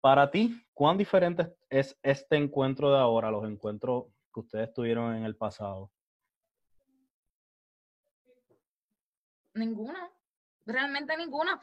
Para 0.01 0.31
ti, 0.31 0.61
¿cuán 0.75 0.99
diferente 0.99 1.55
es 1.71 1.99
este 2.03 2.37
encuentro 2.37 2.93
de 2.93 2.99
ahora, 2.99 3.31
los 3.31 3.45
encuentros 3.45 4.07
que 4.33 4.41
ustedes 4.41 4.73
tuvieron 4.75 5.15
en 5.15 5.25
el 5.25 5.37
pasado? 5.37 5.91
Ninguno, 9.55 9.99
realmente 10.67 11.17
ninguno. 11.17 11.61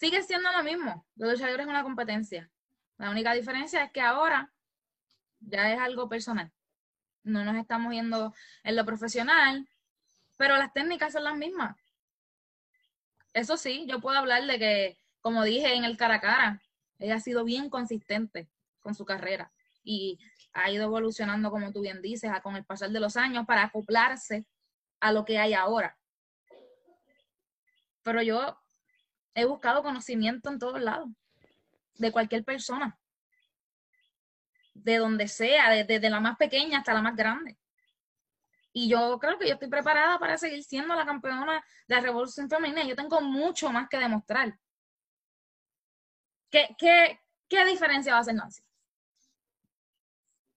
Sigue 0.00 0.22
siendo 0.22 0.50
lo 0.50 0.64
mismo. 0.64 1.04
Los 1.16 1.32
luchadores 1.32 1.66
es 1.66 1.70
una 1.70 1.82
competencia. 1.82 2.50
La 2.96 3.10
única 3.10 3.34
diferencia 3.34 3.84
es 3.84 3.92
que 3.92 4.00
ahora 4.00 4.50
ya 5.40 5.70
es 5.70 5.78
algo 5.78 6.08
personal. 6.08 6.50
No 7.22 7.44
nos 7.44 7.54
estamos 7.56 7.92
yendo 7.92 8.32
en 8.62 8.76
lo 8.76 8.86
profesional, 8.86 9.68
pero 10.38 10.56
las 10.56 10.72
técnicas 10.72 11.12
son 11.12 11.24
las 11.24 11.36
mismas. 11.36 11.76
Eso 13.34 13.58
sí, 13.58 13.84
yo 13.86 14.00
puedo 14.00 14.16
hablar 14.16 14.46
de 14.46 14.58
que, 14.58 14.98
como 15.20 15.44
dije 15.44 15.74
en 15.74 15.84
el 15.84 15.98
cara 15.98 16.14
a 16.14 16.20
cara, 16.22 16.62
ella 16.98 17.16
ha 17.16 17.20
sido 17.20 17.44
bien 17.44 17.68
consistente 17.68 18.48
con 18.80 18.94
su 18.94 19.04
carrera 19.04 19.52
y 19.84 20.18
ha 20.54 20.70
ido 20.70 20.84
evolucionando, 20.84 21.50
como 21.50 21.72
tú 21.72 21.82
bien 21.82 22.00
dices, 22.00 22.32
con 22.42 22.56
el 22.56 22.64
pasar 22.64 22.88
de 22.88 23.00
los 23.00 23.18
años 23.18 23.44
para 23.44 23.64
acoplarse 23.64 24.46
a 24.98 25.12
lo 25.12 25.26
que 25.26 25.38
hay 25.38 25.52
ahora. 25.52 25.98
Pero 28.02 28.22
yo 28.22 28.59
he 29.40 29.46
buscado 29.46 29.82
conocimiento 29.82 30.50
en 30.50 30.58
todos 30.58 30.80
lados, 30.80 31.08
de 31.94 32.12
cualquier 32.12 32.44
persona, 32.44 32.98
de 34.74 34.96
donde 34.98 35.28
sea, 35.28 35.70
desde 35.70 36.10
la 36.10 36.20
más 36.20 36.36
pequeña 36.36 36.78
hasta 36.78 36.94
la 36.94 37.02
más 37.02 37.16
grande. 37.16 37.58
Y 38.72 38.88
yo 38.88 39.18
creo 39.18 39.38
que 39.38 39.48
yo 39.48 39.54
estoy 39.54 39.68
preparada 39.68 40.18
para 40.18 40.38
seguir 40.38 40.62
siendo 40.62 40.94
la 40.94 41.04
campeona 41.04 41.64
de 41.88 41.94
la 41.94 42.00
Revolución 42.00 42.48
Femenina. 42.48 42.84
Yo 42.84 42.94
tengo 42.94 43.20
mucho 43.20 43.70
más 43.70 43.88
que 43.88 43.98
demostrar. 43.98 44.56
¿Qué, 46.50 46.76
qué, 47.48 47.64
diferencia 47.64 48.12
va 48.12 48.18
a 48.18 48.20
hacer 48.22 48.34
Nancy? 48.34 48.62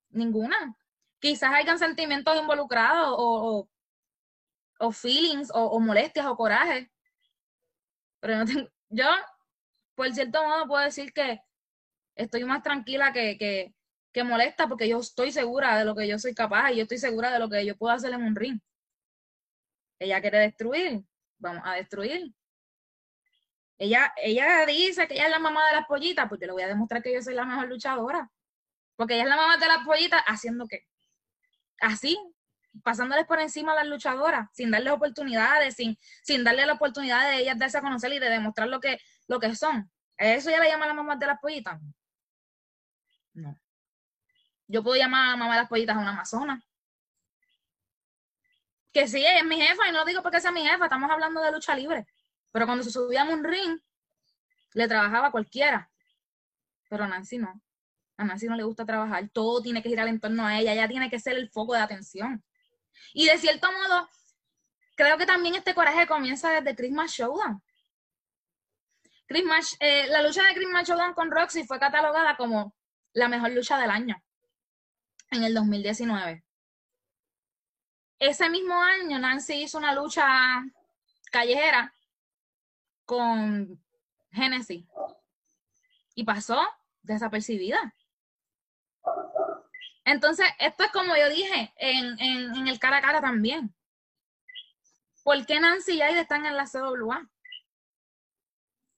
Ninguna. 0.10 0.76
Quizás 1.20 1.54
hayan 1.54 1.80
sentimientos 1.80 2.38
involucrados 2.38 3.16
o, 3.18 3.68
o, 4.80 4.92
feelings 4.92 5.50
o, 5.54 5.80
molestias 5.80 6.26
o 6.28 6.36
coraje. 6.36 6.92
Pero 8.20 8.38
no 8.38 8.46
tengo, 8.46 8.70
yo, 8.94 9.06
por 9.96 10.12
cierto 10.14 10.44
modo, 10.44 10.68
puedo 10.68 10.84
decir 10.84 11.14
que 11.14 11.42
estoy 12.16 12.44
más 12.46 12.62
tranquila 12.62 13.12
que, 13.12 13.38
que, 13.38 13.74
que 14.12 14.24
molesta 14.24 14.68
porque 14.68 14.88
yo 14.88 15.00
estoy 15.00 15.32
segura 15.32 15.78
de 15.78 15.86
lo 15.86 15.96
que 15.96 16.08
yo 16.08 16.20
soy 16.20 16.34
capaz 16.34 16.72
y 16.72 16.78
yo 16.78 16.84
estoy 16.84 17.00
segura 17.00 17.32
de 17.32 17.40
lo 17.40 17.50
que 17.50 17.66
yo 17.66 17.76
puedo 17.76 17.94
hacer 17.94 18.14
en 18.14 18.24
un 18.24 18.36
ring. 18.36 18.60
Ella 20.00 20.22
quiere 20.22 20.40
destruir, 20.40 21.04
vamos 21.38 21.64
a 21.66 21.74
destruir. 21.74 22.34
Ella, 23.78 24.14
ella 24.18 24.66
dice 24.66 25.08
que 25.08 25.16
ella 25.16 25.26
es 25.26 25.32
la 25.32 25.40
mamá 25.40 25.66
de 25.68 25.76
las 25.76 25.88
pollitas, 25.88 26.30
pues 26.30 26.40
yo 26.40 26.48
le 26.48 26.54
voy 26.54 26.64
a 26.64 26.68
demostrar 26.68 27.02
que 27.02 27.14
yo 27.14 27.22
soy 27.22 27.34
la 27.34 27.46
mejor 27.46 27.68
luchadora. 27.68 28.32
Porque 28.96 29.16
ella 29.16 29.24
es 29.24 29.30
la 29.30 29.36
mamá 29.36 29.58
de 29.58 29.68
las 29.68 29.86
pollitas, 29.86 30.22
haciendo 30.28 30.68
qué? 30.68 30.86
Así, 31.80 32.18
pasándoles 32.82 33.26
por 33.26 33.40
encima 33.40 33.74
a 33.74 33.76
las 33.76 33.88
luchadoras, 33.88 34.50
sin 34.54 34.72
darles 34.72 34.94
oportunidades, 34.94 35.76
sin, 35.76 35.98
sin 36.24 36.44
darle 36.44 36.66
la 36.66 36.74
oportunidad 36.74 37.30
de 37.30 37.38
ellas 37.38 37.58
darse 37.58 37.78
a 37.78 37.82
conocer 37.82 38.12
y 38.14 38.20
de 38.20 38.30
demostrar 38.30 38.68
lo 38.68 38.80
que, 38.80 39.00
lo 39.28 39.40
que 39.40 39.56
son. 39.56 39.92
¿Eso 40.18 40.50
ya 40.50 40.60
le 40.60 40.70
llama 40.70 40.88
la 40.88 40.94
mamá 40.94 41.16
de 41.16 41.28
las 41.28 41.40
pollitas? 41.40 41.80
No. 43.34 43.60
Yo 44.68 44.84
puedo 44.84 44.96
llamar 44.96 45.28
a 45.28 45.32
la 45.32 45.38
mamá 45.38 45.54
de 45.54 45.62
las 45.62 45.70
pollitas 45.70 45.96
a 45.96 46.00
una 46.00 46.12
amazona. 46.12 46.64
Que 48.92 49.08
sí, 49.08 49.26
es 49.26 49.44
mi 49.44 49.60
jefa, 49.60 49.88
y 49.88 49.92
no 49.92 50.00
lo 50.00 50.06
digo 50.06 50.22
porque 50.22 50.40
sea 50.40 50.52
mi 50.52 50.64
jefa, 50.64 50.86
estamos 50.86 51.10
hablando 51.12 51.42
de 51.42 51.52
lucha 51.52 51.76
libre. 51.76 52.08
Pero 52.52 52.66
cuando 52.66 52.84
se 52.84 52.92
subía 52.92 53.24
a 53.24 53.30
un 53.30 53.44
ring, 53.44 53.80
le 54.74 54.88
trabajaba 54.88 55.28
a 55.28 55.32
cualquiera. 55.32 55.92
Pero 56.90 57.04
a 57.06 57.08
Nancy 57.08 57.40
no. 57.40 57.60
A 58.18 58.24
Nancy 58.24 58.48
no 58.48 58.56
le 58.56 58.64
gusta 58.64 58.86
trabajar. 58.86 59.28
Todo 59.30 59.62
tiene 59.62 59.82
que 59.82 59.90
girar 59.90 60.08
en 60.08 60.20
torno 60.20 60.46
a 60.46 60.60
ella. 60.60 60.74
Ella 60.74 60.88
tiene 60.88 61.10
que 61.10 61.20
ser 61.20 61.36
el 61.38 61.50
foco 61.50 61.74
de 61.74 61.80
atención. 61.80 62.44
Y 63.14 63.26
de 63.28 63.38
cierto 63.38 63.72
modo, 63.72 64.10
creo 64.96 65.18
que 65.18 65.26
también 65.26 65.56
este 65.56 65.74
coraje 65.74 66.08
comienza 66.08 66.52
desde 66.52 66.76
Christmas 66.76 67.12
Showdown. 67.12 67.62
Christmas, 69.28 69.78
eh, 69.80 70.08
la 70.08 70.22
lucha 70.22 70.44
de 70.44 70.54
Christmas 70.54 70.88
Showdown 70.88 71.14
con 71.14 71.32
Roxy 71.32 71.64
fue 71.66 71.80
catalogada 71.80 72.36
como 72.36 72.76
la 73.14 73.28
mejor 73.30 73.52
lucha 73.52 73.78
del 73.78 73.90
año 73.90 74.22
en 75.32 75.44
el 75.44 75.54
2019. 75.54 76.44
Ese 78.20 78.50
mismo 78.50 78.82
año 78.82 79.20
Nancy 79.20 79.64
hizo 79.64 79.78
una 79.78 79.94
lucha 79.94 80.64
callejera 81.32 81.94
con 83.06 83.84
Genesis 84.32 84.86
y 86.16 86.24
pasó 86.24 86.62
desapercibida. 87.02 87.94
Entonces, 90.06 90.48
esto 90.60 90.84
es 90.84 90.92
como 90.92 91.16
yo 91.16 91.30
dije 91.30 91.74
en, 91.78 92.20
en, 92.20 92.68
el 92.68 92.80
cara 92.80 92.98
a 92.98 93.02
cara 93.02 93.22
también. 93.22 93.74
¿Por 95.24 95.46
qué 95.46 95.60
Nancy 95.60 95.94
y 95.94 96.02
Aide 96.02 96.20
están 96.20 96.46
en 96.46 96.58
la 96.58 96.66
CWA? 96.66 97.30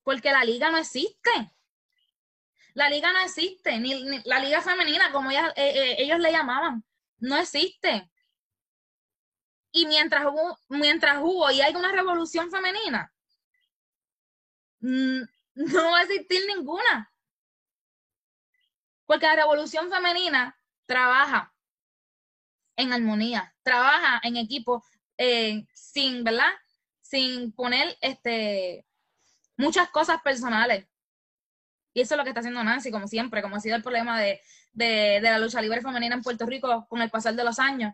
Porque 0.04 0.32
la 0.32 0.44
liga 0.44 0.72
no 0.72 0.78
existe. 0.78 1.52
La 2.74 2.90
liga 2.90 3.12
no 3.14 3.20
existe, 3.20 3.78
ni, 3.80 4.22
la 4.26 4.40
liga 4.40 4.62
femenina, 4.62 5.12
como 5.14 5.32
eh, 5.32 5.38
eh, 5.56 5.96
ellos 5.98 6.20
le 6.20 6.32
llamaban, 6.32 6.84
no 7.20 7.38
existe. 7.38 8.12
Y 9.72 9.86
mientras 9.86 10.26
hubo, 10.26 10.60
mientras 10.68 11.20
hubo 11.22 11.50
y 11.52 11.62
hay 11.62 11.74
una 11.74 11.94
revolución 11.94 12.52
femenina, 12.52 13.14
no 14.80 15.92
va 15.92 16.00
a 16.00 16.04
existir 16.04 16.42
ninguna. 16.48 17.14
Porque 19.06 19.26
la 19.26 19.38
revolución 19.38 19.90
femenina 19.90 20.55
trabaja 20.86 21.54
en 22.78 22.94
armonía, 22.94 23.54
trabaja 23.64 24.20
en 24.24 24.38
equipo, 24.38 24.84
eh, 25.18 25.66
sin, 25.74 26.24
¿verdad? 26.24 26.52
sin 27.02 27.52
poner 27.54 27.96
este 28.02 28.86
muchas 29.58 29.90
cosas 29.90 30.22
personales. 30.22 30.88
Y 31.94 32.02
eso 32.02 32.16
es 32.16 32.18
lo 32.18 32.24
que 32.24 32.32
está 32.32 32.42
haciendo 32.42 32.64
Nancy, 32.64 32.92
como 32.92 33.08
siempre, 33.08 33.42
como 33.42 33.56
ha 33.56 33.60
sido 33.62 33.78
el 33.78 33.84
problema 33.84 34.20
de, 34.20 34.42
de, 34.74 35.22
la 35.22 35.40
lucha 35.40 35.62
libre 35.62 35.82
femenina 35.82 36.16
en 36.16 36.22
Puerto 36.22 36.46
Rico 36.46 36.86
con 36.90 37.02
el 37.02 37.10
pasar 37.10 37.36
de 37.36 37.44
los 37.44 37.58
años. 37.58 37.94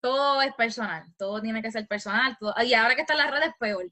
Todo 0.00 0.40
es 0.42 0.54
personal, 0.54 1.04
todo 1.16 1.42
tiene 1.42 1.60
que 1.60 1.72
ser 1.72 1.88
personal. 1.88 2.38
y 2.64 2.74
ahora 2.74 2.94
que 2.94 3.00
está 3.00 3.14
en 3.14 3.18
las 3.18 3.30
redes, 3.32 3.50
peor. 3.58 3.90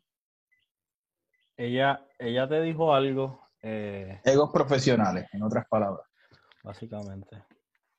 Ella, 1.57 2.07
ella 2.19 2.49
te 2.49 2.61
dijo 2.61 2.95
algo. 2.95 3.49
Eh, 3.63 4.21
Egos 4.23 4.51
profesionales, 4.53 5.27
en 5.33 5.43
otras 5.43 5.67
palabras. 5.67 6.06
Básicamente. 6.67 7.45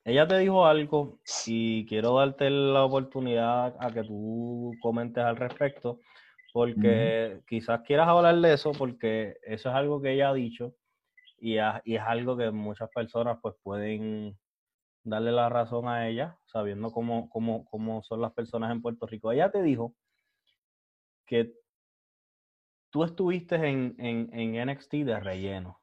Ella 0.03 0.27
te 0.27 0.37
dijo 0.39 0.65
algo 0.65 1.19
y 1.45 1.85
quiero 1.85 2.15
darte 2.15 2.49
la 2.49 2.83
oportunidad 2.83 3.73
a 3.79 3.93
que 3.93 4.03
tú 4.03 4.73
comentes 4.81 5.23
al 5.23 5.37
respecto, 5.37 6.01
porque 6.51 7.39
quizás 7.47 7.81
quieras 7.83 8.09
hablar 8.09 8.35
de 8.35 8.53
eso, 8.53 8.73
porque 8.73 9.37
eso 9.43 9.69
es 9.69 9.75
algo 9.75 10.01
que 10.01 10.11
ella 10.11 10.29
ha 10.29 10.33
dicho 10.33 10.73
y, 11.39 11.57
es 11.57 12.01
algo 12.05 12.35
que 12.35 12.51
muchas 12.51 12.89
personas 12.89 13.37
pues 13.41 13.55
pueden 13.63 14.37
darle 15.05 15.31
la 15.31 15.47
razón 15.47 15.87
a 15.87 16.09
ella, 16.09 16.37
sabiendo 16.45 16.91
cómo, 16.91 17.29
cómo, 17.29 17.63
cómo 17.63 18.03
son 18.03 18.19
las 18.19 18.33
personas 18.33 18.73
en 18.73 18.81
Puerto 18.81 19.07
Rico. 19.07 19.31
Ella 19.31 19.49
te 19.49 19.61
dijo 19.63 19.95
que 21.25 21.53
tú 22.89 23.05
estuviste 23.05 23.55
en, 23.55 23.95
en, 23.97 24.29
en 24.33 24.69
NXT 24.69 24.91
de 25.05 25.19
relleno. 25.21 25.79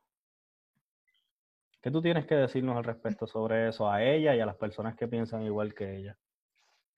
¿Qué 1.84 1.90
tú 1.90 2.00
tienes 2.00 2.26
que 2.26 2.34
decirnos 2.34 2.78
al 2.78 2.84
respecto 2.84 3.26
sobre 3.26 3.68
eso 3.68 3.90
a 3.90 4.02
ella 4.02 4.34
y 4.34 4.40
a 4.40 4.46
las 4.46 4.56
personas 4.56 4.96
que 4.96 5.06
piensan 5.06 5.42
igual 5.42 5.74
que 5.74 5.98
ella? 5.98 6.16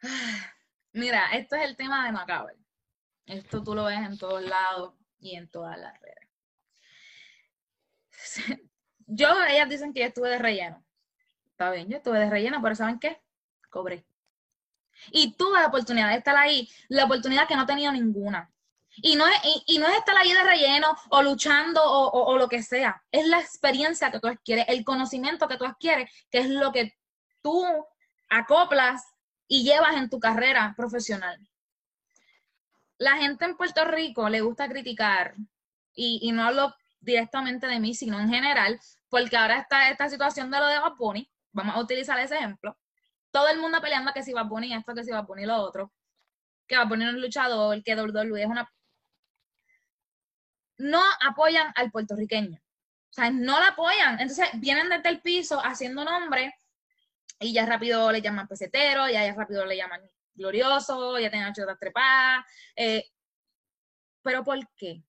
Mira, 0.93 1.33
esto 1.33 1.57
es 1.57 1.69
el 1.69 1.75
tema 1.75 2.07
de 2.07 2.13
Macabre. 2.13 2.55
Esto 3.27 3.65
tú 3.65 3.75
lo 3.75 3.87
ves 3.87 3.99
en 3.99 4.17
todos 4.17 4.45
lados 4.45 4.95
y 5.19 5.35
en 5.35 5.49
todas 5.49 5.77
las 5.77 6.01
redes. 6.01 6.31
Yo, 9.09 9.29
ellas 9.49 9.69
dicen 9.69 9.93
que 9.93 10.01
yo 10.01 10.07
estuve 10.07 10.29
de 10.31 10.39
relleno. 10.39 10.85
Está 11.51 11.71
bien, 11.71 11.89
yo 11.89 11.97
estuve 11.97 12.19
de 12.19 12.29
relleno, 12.29 12.61
pero 12.61 12.75
¿saben 12.75 12.99
qué? 12.99 13.21
Cobré. 13.71 14.05
Y 15.13 15.35
tuve 15.37 15.61
la 15.61 15.69
oportunidad 15.69 16.11
de 16.11 16.19
estar 16.19 16.37
ahí, 16.37 16.69
la 16.89 17.05
oportunidad 17.05 17.47
que 17.47 17.55
no 17.55 17.67
tenía 17.67 17.93
ninguna. 17.93 18.53
Y 18.97 19.17
no, 19.17 19.27
es, 19.27 19.37
y, 19.67 19.79
no 19.79 19.87
es 19.87 19.97
estar 19.97 20.17
ahí 20.17 20.33
de 20.33 20.43
relleno 20.43 20.97
o 21.11 21.23
luchando 21.23 21.81
o, 21.85 22.37
lo 22.39 22.49
que 22.49 22.63
sea. 22.63 23.03
Es 23.11 23.27
la 23.27 23.41
experiencia 23.41 24.11
que 24.11 24.21
tú 24.21 24.29
adquieres, 24.29 24.65
el 24.69 24.85
conocimiento 24.85 25.49
que 25.49 25.57
tú 25.57 25.65
adquieres, 25.65 26.11
que 26.31 26.39
es 26.39 26.49
lo 26.49 26.73
que 26.73 26.97
tú 27.43 27.65
acoplas 28.29 29.05
y 29.47 29.65
llevas 29.65 29.97
en 29.97 30.09
tu 30.09 30.19
carrera 30.19 30.75
profesional. 30.77 31.39
La 32.99 33.17
gente 33.17 33.45
en 33.45 33.57
Puerto 33.57 33.85
Rico 33.85 34.29
le 34.29 34.41
gusta 34.41 34.69
criticar, 34.69 35.35
y, 35.95 36.31
no 36.33 36.45
hablo 36.45 36.75
directamente 37.01 37.67
de 37.67 37.81
mí, 37.81 37.95
sino 37.95 38.21
en 38.21 38.29
general, 38.29 38.79
porque 39.09 39.37
ahora 39.37 39.59
está 39.59 39.91
esta 39.91 40.09
situación 40.09 40.51
de 40.51 40.59
lo 40.59 40.67
de 40.67 40.79
Bad 40.79 40.95
vamos 41.53 41.77
a 41.77 41.81
utilizar 41.81 42.19
ese 42.19 42.37
ejemplo. 42.37 42.77
Todo 43.31 43.49
el 43.49 43.59
mundo 43.59 43.81
peleando 43.81 44.13
que 44.13 44.23
si 44.23 44.33
Bad 44.33 44.49
esto, 44.65 44.95
que 44.95 45.05
si 45.05 45.11
Bad 45.11 45.27
lo 45.27 45.57
otro, 45.57 45.93
que 46.67 46.77
Bad 46.77 46.89
Bunny 46.89 47.07
es 47.07 47.13
luchador, 47.15 47.83
que 47.83 47.95
WWE 47.95 48.43
es 48.43 48.49
una 48.49 48.71
no 50.79 51.03
apoyan 51.27 51.73
al 51.75 51.91
puertorriqueño. 51.91 52.59
O 52.59 53.13
sea, 53.13 53.31
no 53.31 53.59
la 53.61 53.69
apoyan. 53.69 54.21
Entonces 54.21 54.49
vienen 54.55 54.89
desde 54.89 55.09
el 55.09 55.21
piso 55.21 55.61
haciendo 55.65 56.05
nombre 56.05 56.55
y 57.41 57.53
ya 57.53 57.67
rápido 57.67 58.11
le 58.13 58.21
llaman 58.21 58.49
pesetero, 58.49 59.09
ya, 59.09 59.25
ya 59.25 59.35
rápido 59.35 59.65
le 59.65 59.77
llaman 59.77 60.03
glorioso, 60.35 61.19
ya 61.19 61.31
tienen 61.31 61.49
ocho 61.49 61.67
trepadas. 61.79 62.45
Eh, 62.75 63.11
pero 64.23 64.45
¿por 64.45 64.59
qué? 64.77 65.03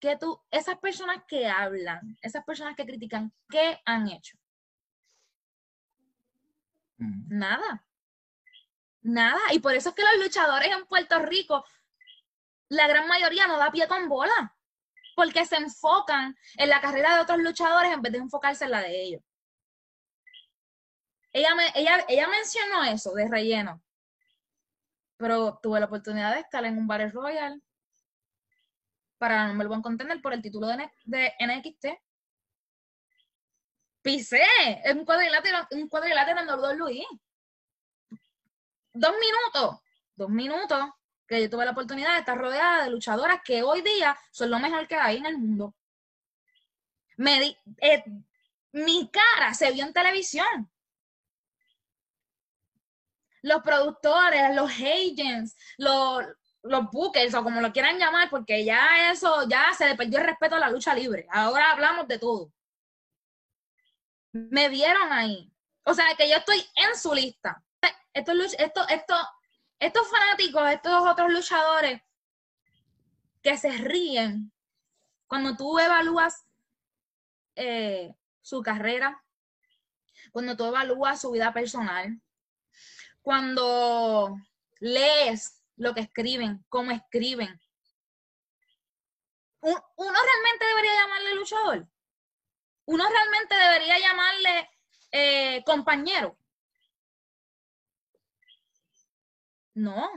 Que 0.00 0.16
tú, 0.16 0.40
esas 0.50 0.78
personas 0.78 1.22
que 1.26 1.46
hablan, 1.46 2.16
esas 2.22 2.44
personas 2.44 2.76
que 2.76 2.86
critican, 2.86 3.32
¿qué 3.48 3.80
han 3.84 4.08
hecho? 4.08 4.36
Mm. 6.98 7.38
Nada. 7.38 7.86
Nada. 9.02 9.40
Y 9.52 9.58
por 9.58 9.74
eso 9.74 9.90
es 9.90 9.94
que 9.94 10.02
los 10.02 10.24
luchadores 10.24 10.70
en 10.70 10.86
Puerto 10.86 11.18
Rico 11.20 11.64
la 12.68 12.88
gran 12.88 13.06
mayoría 13.06 13.46
no 13.46 13.58
da 13.58 13.70
pie 13.70 13.86
con 13.86 14.08
bola, 14.08 14.53
porque 15.14 15.44
se 15.46 15.56
enfocan 15.56 16.36
en 16.56 16.68
la 16.68 16.80
carrera 16.80 17.16
de 17.16 17.22
otros 17.22 17.38
luchadores 17.38 17.92
en 17.92 18.02
vez 18.02 18.12
de 18.12 18.18
enfocarse 18.18 18.64
en 18.64 18.70
la 18.70 18.80
de 18.80 19.02
ellos. 19.02 19.22
Ella, 21.32 21.54
me, 21.54 21.72
ella, 21.74 22.04
ella 22.08 22.28
mencionó 22.28 22.84
eso 22.84 23.12
de 23.12 23.28
relleno, 23.28 23.82
pero 25.16 25.58
tuve 25.62 25.80
la 25.80 25.86
oportunidad 25.86 26.34
de 26.34 26.40
estar 26.40 26.64
en 26.64 26.78
un 26.78 26.86
Battle 26.86 27.10
Royal 27.10 27.60
para 29.18 29.48
no 29.48 29.54
me 29.54 29.64
lo 29.64 29.74
a 29.74 29.82
contender 29.82 30.20
por 30.20 30.32
el 30.32 30.42
título 30.42 30.66
de, 30.66 30.90
de 31.04 31.32
NXT. 31.40 31.86
Pisé 34.02 34.46
en 34.84 34.98
un 34.98 35.04
cuadrilátero, 35.04 35.66
un 35.70 35.88
cuadrilátero 35.88 36.40
en 36.40 36.48
WWE. 36.48 37.06
Dos 38.92 39.14
minutos, 39.18 39.80
dos 40.14 40.28
minutos 40.28 40.90
que 41.26 41.42
yo 41.42 41.50
tuve 41.50 41.64
la 41.64 41.72
oportunidad 41.72 42.14
de 42.14 42.20
estar 42.20 42.36
rodeada 42.38 42.84
de 42.84 42.90
luchadoras 42.90 43.40
que 43.44 43.62
hoy 43.62 43.82
día 43.82 44.16
son 44.30 44.50
lo 44.50 44.58
mejor 44.58 44.86
que 44.86 44.96
hay 44.96 45.16
en 45.16 45.26
el 45.26 45.38
mundo. 45.38 45.74
Eh, 47.80 48.04
mi 48.72 49.10
cara 49.10 49.54
se 49.54 49.70
vio 49.72 49.84
en 49.84 49.92
televisión. 49.92 50.70
Los 53.42 53.62
productores, 53.62 54.54
los 54.54 54.70
agents, 54.70 55.56
los, 55.76 56.24
los 56.62 56.90
bookers, 56.90 57.34
o 57.34 57.42
como 57.42 57.60
lo 57.60 57.72
quieran 57.72 57.98
llamar, 57.98 58.30
porque 58.30 58.64
ya 58.64 59.10
eso, 59.10 59.46
ya 59.48 59.72
se 59.76 59.86
le 59.86 59.96
perdió 59.96 60.18
el 60.18 60.26
respeto 60.26 60.56
a 60.56 60.60
la 60.60 60.70
lucha 60.70 60.94
libre. 60.94 61.26
Ahora 61.30 61.70
hablamos 61.70 62.08
de 62.08 62.18
todo. 62.18 62.52
Me 64.32 64.68
vieron 64.68 65.12
ahí. 65.12 65.52
O 65.84 65.94
sea, 65.94 66.06
que 66.16 66.28
yo 66.28 66.36
estoy 66.36 66.58
en 66.76 66.98
su 66.98 67.14
lista. 67.14 67.62
Esto, 68.14 68.32
esto, 68.32 68.88
esto 68.88 69.16
estos 69.78 70.08
fanáticos, 70.08 70.70
estos 70.70 71.06
otros 71.06 71.32
luchadores 71.32 72.00
que 73.42 73.56
se 73.58 73.70
ríen 73.70 74.52
cuando 75.26 75.56
tú 75.56 75.78
evalúas 75.78 76.46
eh, 77.56 78.14
su 78.40 78.62
carrera, 78.62 79.22
cuando 80.32 80.56
tú 80.56 80.64
evalúas 80.64 81.20
su 81.20 81.30
vida 81.30 81.52
personal, 81.52 82.20
cuando 83.22 84.36
lees 84.80 85.62
lo 85.76 85.94
que 85.94 86.00
escriben, 86.00 86.64
cómo 86.68 86.90
escriben. 86.90 87.60
Uno 89.60 89.82
realmente 89.96 90.64
debería 90.66 90.92
llamarle 91.02 91.34
luchador. 91.34 91.88
Uno 92.86 93.08
realmente 93.08 93.54
debería 93.54 93.98
llamarle 93.98 94.70
eh, 95.10 95.64
compañero. 95.64 96.36
No. 99.74 100.08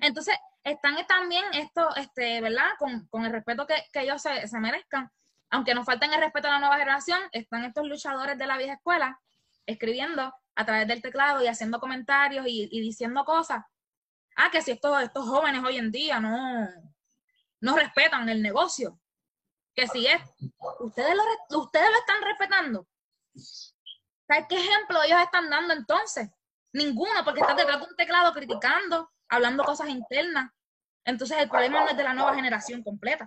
Entonces, 0.00 0.36
están 0.64 0.94
también 1.06 1.44
esto, 1.54 1.94
este, 1.96 2.40
¿verdad? 2.40 2.68
Con, 2.78 3.24
el 3.24 3.32
respeto 3.32 3.66
que, 3.66 3.74
ellos 3.94 4.22
se, 4.22 4.58
merezcan. 4.58 5.10
Aunque 5.50 5.74
nos 5.74 5.84
falten 5.84 6.12
el 6.12 6.20
respeto 6.20 6.48
a 6.48 6.52
la 6.52 6.58
nueva 6.60 6.76
generación, 6.76 7.20
están 7.32 7.64
estos 7.64 7.86
luchadores 7.86 8.38
de 8.38 8.46
la 8.46 8.56
vieja 8.56 8.74
escuela 8.74 9.20
escribiendo 9.66 10.32
a 10.54 10.64
través 10.64 10.86
del 10.86 11.02
teclado 11.02 11.42
y 11.42 11.46
haciendo 11.46 11.80
comentarios 11.80 12.44
y, 12.48 12.80
diciendo 12.80 13.24
cosas. 13.24 13.64
Ah, 14.36 14.50
que 14.50 14.62
si 14.62 14.70
estos, 14.72 15.02
estos 15.02 15.26
jóvenes 15.26 15.62
hoy 15.64 15.76
en 15.76 15.90
día 15.90 16.20
no, 16.20 16.68
no 17.60 17.76
respetan 17.76 18.28
el 18.28 18.42
negocio. 18.42 18.98
Que 19.74 19.86
si 19.86 20.06
es, 20.06 20.20
ustedes 20.80 21.14
lo, 21.14 21.58
ustedes 21.58 21.90
lo 21.90 21.98
están 21.98 22.22
respetando. 22.22 22.86
¿Qué 24.48 24.56
ejemplo 24.56 25.02
ellos 25.02 25.20
están 25.20 25.50
dando 25.50 25.74
entonces? 25.74 26.30
Ninguno, 26.72 27.24
porque 27.24 27.40
estás 27.40 27.56
detrás 27.56 27.80
de 27.80 27.86
un 27.86 27.96
teclado 27.96 28.32
criticando, 28.32 29.10
hablando 29.28 29.64
cosas 29.64 29.88
internas. 29.88 30.50
Entonces 31.04 31.38
el 31.38 31.48
problema 31.48 31.80
no 31.80 31.88
es 31.88 31.96
de 31.96 32.04
la 32.04 32.14
nueva 32.14 32.34
generación 32.34 32.82
completa. 32.82 33.26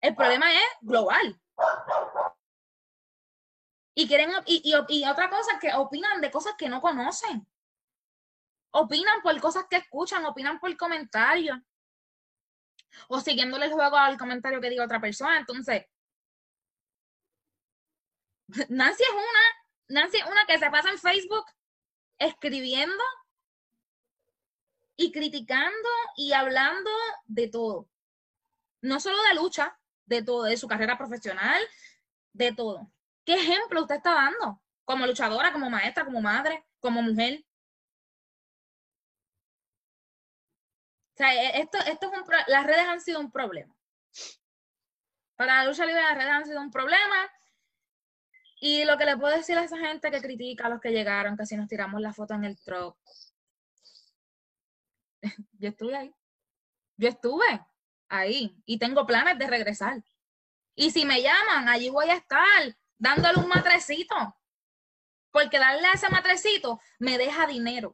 El 0.00 0.14
problema 0.14 0.52
es 0.52 0.64
global. 0.82 1.40
Y 3.96 4.06
quieren, 4.08 4.30
y, 4.46 4.74
y, 4.88 5.04
otra 5.06 5.30
cosa 5.30 5.58
que 5.60 5.72
opinan 5.74 6.20
de 6.20 6.30
cosas 6.30 6.54
que 6.58 6.68
no 6.68 6.80
conocen. 6.80 7.46
Opinan 8.72 9.22
por 9.22 9.40
cosas 9.40 9.66
que 9.70 9.76
escuchan, 9.76 10.24
opinan 10.24 10.58
por 10.58 10.76
comentarios. 10.76 11.58
O 13.08 13.20
siguiéndole 13.20 13.66
el 13.66 13.72
juego 13.72 13.96
al 13.96 14.18
comentario 14.18 14.60
que 14.60 14.70
diga 14.70 14.84
otra 14.84 15.00
persona. 15.00 15.38
Entonces, 15.38 15.84
Nancy 18.68 19.02
es 19.02 19.12
una, 19.12 20.00
Nancy 20.00 20.18
es 20.18 20.26
una 20.26 20.44
que 20.46 20.58
se 20.58 20.70
pasa 20.70 20.90
en 20.90 20.98
Facebook 20.98 21.44
escribiendo 22.18 23.02
y 24.96 25.12
criticando 25.12 25.88
y 26.16 26.32
hablando 26.32 26.90
de 27.26 27.48
todo. 27.48 27.88
No 28.82 29.00
solo 29.00 29.22
de 29.24 29.34
lucha, 29.36 29.78
de 30.06 30.22
todo, 30.22 30.44
de 30.44 30.56
su 30.56 30.68
carrera 30.68 30.98
profesional, 30.98 31.62
de 32.32 32.52
todo. 32.54 32.92
¿Qué 33.24 33.34
ejemplo 33.34 33.82
usted 33.82 33.96
está 33.96 34.14
dando? 34.14 34.62
Como 34.84 35.06
luchadora, 35.06 35.52
como 35.52 35.70
maestra, 35.70 36.04
como 36.06 36.22
madre, 36.22 36.64
como 36.80 37.02
mujer. 37.02 37.44
O 41.14 41.16
sea, 41.16 41.34
e- 41.34 41.60
esto, 41.62 41.78
esto 41.78 42.06
es 42.12 42.18
un 42.18 42.24
pro- 42.24 42.38
las 42.46 42.64
redes 42.66 42.86
han 42.86 43.00
sido 43.00 43.18
un 43.20 43.30
problema. 43.32 43.74
Para 45.36 45.58
la 45.62 45.64
lucha 45.68 45.86
libre 45.86 46.02
las 46.02 46.16
redes 46.16 46.30
han 46.32 46.44
sido 46.44 46.60
un 46.60 46.70
problema. 46.72 47.30
Y 48.66 48.86
lo 48.86 48.96
que 48.96 49.04
le 49.04 49.18
puedo 49.18 49.36
decir 49.36 49.58
a 49.58 49.64
esa 49.64 49.76
gente 49.76 50.10
que 50.10 50.22
critica 50.22 50.64
a 50.64 50.68
los 50.70 50.80
que 50.80 50.90
llegaron, 50.90 51.36
que 51.36 51.44
si 51.44 51.54
nos 51.54 51.68
tiramos 51.68 52.00
la 52.00 52.14
foto 52.14 52.32
en 52.32 52.44
el 52.44 52.58
truck. 52.58 52.96
Yo 55.58 55.68
estuve 55.68 55.94
ahí. 55.94 56.14
Yo 56.96 57.08
estuve 57.10 57.60
ahí 58.08 58.56
y 58.64 58.78
tengo 58.78 59.04
planes 59.04 59.38
de 59.38 59.48
regresar. 59.48 60.02
Y 60.74 60.92
si 60.92 61.04
me 61.04 61.20
llaman, 61.20 61.68
allí 61.68 61.90
voy 61.90 62.08
a 62.08 62.14
estar 62.14 62.74
dándole 62.96 63.38
un 63.38 63.48
matrecito. 63.48 64.34
Porque 65.30 65.58
darle 65.58 65.86
a 65.86 65.92
ese 65.92 66.08
matrecito 66.08 66.80
me 66.98 67.18
deja 67.18 67.46
dinero. 67.46 67.92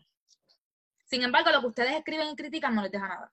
Sin 1.06 1.24
embargo, 1.24 1.50
lo 1.50 1.62
que 1.62 1.66
ustedes 1.66 1.96
escriben 1.96 2.28
y 2.28 2.36
critican 2.36 2.76
no 2.76 2.82
les 2.82 2.92
deja 2.92 3.08
nada. 3.08 3.32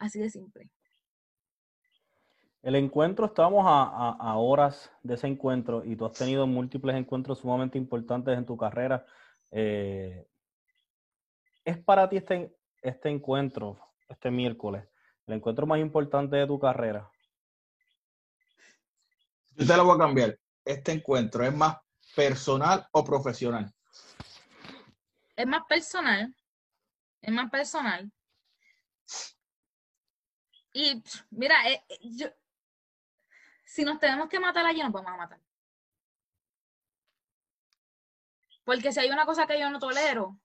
Así 0.00 0.18
de 0.18 0.30
simple. 0.30 0.68
El 2.62 2.76
encuentro, 2.76 3.26
estamos 3.26 3.64
a, 3.66 3.82
a- 3.82 4.16
a 4.20 4.36
horas 4.36 4.90
de 5.02 5.14
ese 5.14 5.26
encuentro 5.26 5.84
y 5.84 5.96
tú 5.96 6.06
has 6.06 6.12
tenido 6.12 6.46
múltiples 6.46 6.94
encuentros 6.96 7.40
sumamente 7.40 7.76
importantes 7.76 8.38
en 8.38 8.46
tu 8.46 8.56
carrera. 8.56 9.04
Eh, 9.50 10.28
¿Es 11.64 11.78
para 11.78 12.08
ti 12.08 12.18
este, 12.18 12.56
este 12.80 13.08
encuentro, 13.08 13.78
este 14.08 14.30
miércoles, 14.30 14.86
el 15.26 15.34
encuentro 15.34 15.66
más 15.66 15.80
importante 15.80 16.36
de 16.36 16.46
tu 16.46 16.58
carrera? 16.60 17.10
Yo 19.56 19.66
te 19.66 19.76
lo 19.76 19.84
voy 19.84 19.96
a 19.96 19.98
cambiar. 19.98 20.38
Este 20.64 20.92
encuentro 20.92 21.44
es 21.44 21.52
más 21.54 21.76
personal 22.14 22.86
o 22.92 23.04
profesional. 23.04 23.72
Es 25.34 25.46
más 25.46 25.62
personal. 25.68 26.32
Es 27.20 27.32
más 27.32 27.50
personal. 27.50 28.10
Y 30.72 31.02
mira, 31.30 31.54
eh, 31.70 31.82
yo, 32.02 32.28
si 33.72 33.86
nos 33.86 33.98
tenemos 33.98 34.28
que 34.28 34.38
matar 34.38 34.66
allí, 34.66 34.82
nos 34.82 34.92
vamos 34.92 35.12
a 35.12 35.16
matar. 35.16 35.40
Porque 38.64 38.92
si 38.92 39.00
hay 39.00 39.10
una 39.10 39.24
cosa 39.24 39.46
que 39.46 39.58
yo 39.58 39.70
no 39.70 39.78
tolero, 39.78 40.38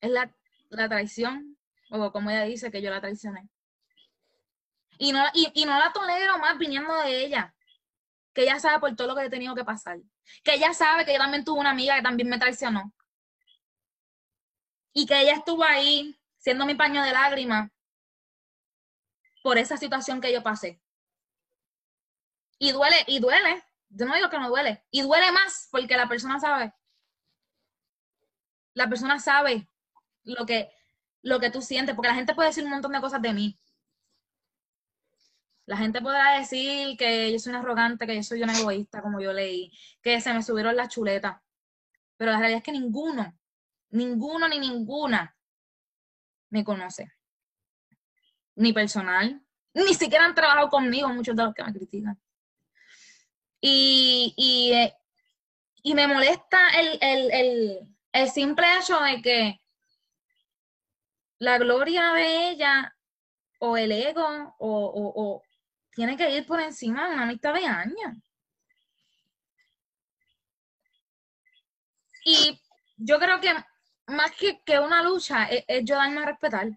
es 0.00 0.10
la, 0.10 0.34
la 0.70 0.88
traición, 0.88 1.56
o 1.90 2.10
como 2.10 2.28
ella 2.28 2.42
dice, 2.42 2.72
que 2.72 2.82
yo 2.82 2.90
la 2.90 3.00
traicioné. 3.00 3.48
Y 4.98 5.12
no, 5.12 5.24
y, 5.32 5.64
no 5.64 5.78
la 5.78 5.92
tolero 5.92 6.38
más 6.38 6.58
viniendo 6.58 6.92
de 7.02 7.24
ella, 7.24 7.54
que 8.32 8.42
ella 8.42 8.58
sabe 8.58 8.80
por 8.80 8.96
todo 8.96 9.06
lo 9.06 9.14
que 9.14 9.26
he 9.26 9.30
tenido 9.30 9.54
que 9.54 9.64
pasar, 9.64 10.00
que 10.42 10.54
ella 10.54 10.74
sabe 10.74 11.04
que 11.04 11.12
yo 11.12 11.18
también 11.20 11.44
tuve 11.44 11.60
una 11.60 11.70
amiga 11.70 11.94
que 11.94 12.02
también 12.02 12.28
me 12.28 12.38
traicionó, 12.40 12.92
y 14.92 15.06
que 15.06 15.20
ella 15.20 15.34
estuvo 15.34 15.62
ahí 15.62 16.18
siendo 16.36 16.66
mi 16.66 16.74
paño 16.74 17.00
de 17.04 17.12
lágrimas 17.12 17.70
por 19.44 19.56
esa 19.56 19.76
situación 19.76 20.20
que 20.20 20.32
yo 20.32 20.42
pasé. 20.42 20.80
Y 22.60 22.72
duele, 22.72 22.96
y 23.06 23.20
duele. 23.20 23.64
Yo 23.88 24.04
no 24.04 24.14
digo 24.14 24.28
que 24.28 24.38
no 24.38 24.50
duele. 24.50 24.84
Y 24.90 25.00
duele 25.00 25.32
más 25.32 25.68
porque 25.72 25.96
la 25.96 26.06
persona 26.06 26.38
sabe. 26.38 26.74
La 28.74 28.86
persona 28.86 29.18
sabe 29.18 29.66
lo 30.24 30.44
que, 30.44 30.70
lo 31.22 31.40
que 31.40 31.50
tú 31.50 31.62
sientes, 31.62 31.94
porque 31.94 32.08
la 32.08 32.14
gente 32.14 32.34
puede 32.34 32.50
decir 32.50 32.62
un 32.64 32.70
montón 32.70 32.92
de 32.92 33.00
cosas 33.00 33.22
de 33.22 33.32
mí. 33.32 33.58
La 35.64 35.78
gente 35.78 36.02
podrá 36.02 36.38
decir 36.38 36.98
que 36.98 37.32
yo 37.32 37.38
soy 37.38 37.50
una 37.50 37.60
arrogante, 37.60 38.06
que 38.06 38.16
yo 38.16 38.22
soy 38.22 38.42
una 38.42 38.58
egoísta, 38.58 39.00
como 39.00 39.20
yo 39.20 39.32
leí, 39.32 39.72
que 40.02 40.20
se 40.20 40.34
me 40.34 40.42
subieron 40.42 40.76
las 40.76 40.90
chuletas. 40.90 41.40
Pero 42.18 42.32
la 42.32 42.38
realidad 42.38 42.58
es 42.58 42.64
que 42.64 42.72
ninguno, 42.72 43.38
ninguno 43.88 44.46
ni 44.48 44.58
ninguna 44.58 45.34
me 46.50 46.62
conoce. 46.62 47.10
Ni 48.56 48.74
personal, 48.74 49.42
ni 49.72 49.94
siquiera 49.94 50.26
han 50.26 50.34
trabajado 50.34 50.68
conmigo 50.68 51.08
muchos 51.08 51.34
de 51.34 51.42
los 51.42 51.54
que 51.54 51.64
me 51.64 51.72
critican. 51.72 52.20
Y, 53.60 54.34
y, 54.36 54.72
eh, 54.72 54.94
y 55.82 55.94
me 55.94 56.06
molesta 56.06 56.58
el, 56.78 56.98
el, 57.00 57.32
el, 57.32 57.78
el 58.12 58.30
simple 58.30 58.66
hecho 58.78 58.98
de 59.00 59.22
que 59.22 59.60
la 61.38 61.58
gloria 61.58 62.12
de 62.12 62.50
ella 62.50 62.94
o 63.60 63.76
el 63.76 63.92
ego 63.92 64.54
o, 64.58 65.12
o, 65.14 65.42
tiene 65.92 66.16
que 66.16 66.30
ir 66.30 66.46
por 66.46 66.60
encima 66.60 67.08
de 67.08 67.14
una 67.14 67.24
amistad 67.24 67.54
de 67.54 67.66
años. 67.66 68.16
Y 72.24 72.60
yo 72.96 73.18
creo 73.18 73.40
que 73.40 73.54
más 74.06 74.30
que, 74.32 74.60
que 74.64 74.78
una 74.78 75.02
lucha 75.02 75.44
es, 75.44 75.64
es 75.66 75.84
yo 75.84 75.96
darme 75.96 76.20
a 76.20 76.26
respetar. 76.26 76.68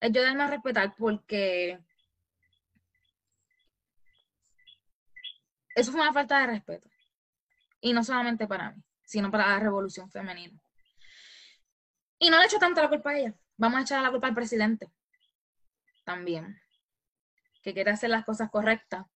Es 0.00 0.12
yo 0.12 0.22
darme 0.22 0.44
a 0.44 0.48
respetar 0.48 0.94
porque 0.96 1.78
eso 5.80 5.92
fue 5.92 6.00
una 6.00 6.12
falta 6.12 6.40
de 6.40 6.46
respeto. 6.46 6.88
Y 7.80 7.92
no 7.92 8.04
solamente 8.04 8.46
para 8.46 8.72
mí, 8.72 8.82
sino 9.04 9.30
para 9.30 9.48
la 9.48 9.58
revolución 9.58 10.10
femenina. 10.10 10.60
Y 12.18 12.28
no 12.30 12.38
le 12.38 12.44
echo 12.44 12.58
tanto 12.58 12.82
la 12.82 12.88
culpa 12.88 13.10
a 13.10 13.18
ella. 13.18 13.34
Vamos 13.56 13.78
a 13.78 13.82
echar 13.82 14.02
la 14.02 14.10
culpa 14.10 14.26
al 14.26 14.34
presidente. 14.34 14.90
También. 16.04 16.60
Que 17.62 17.72
quiere 17.72 17.90
hacer 17.90 18.10
las 18.10 18.24
cosas 18.24 18.50
correctas. 18.50 19.06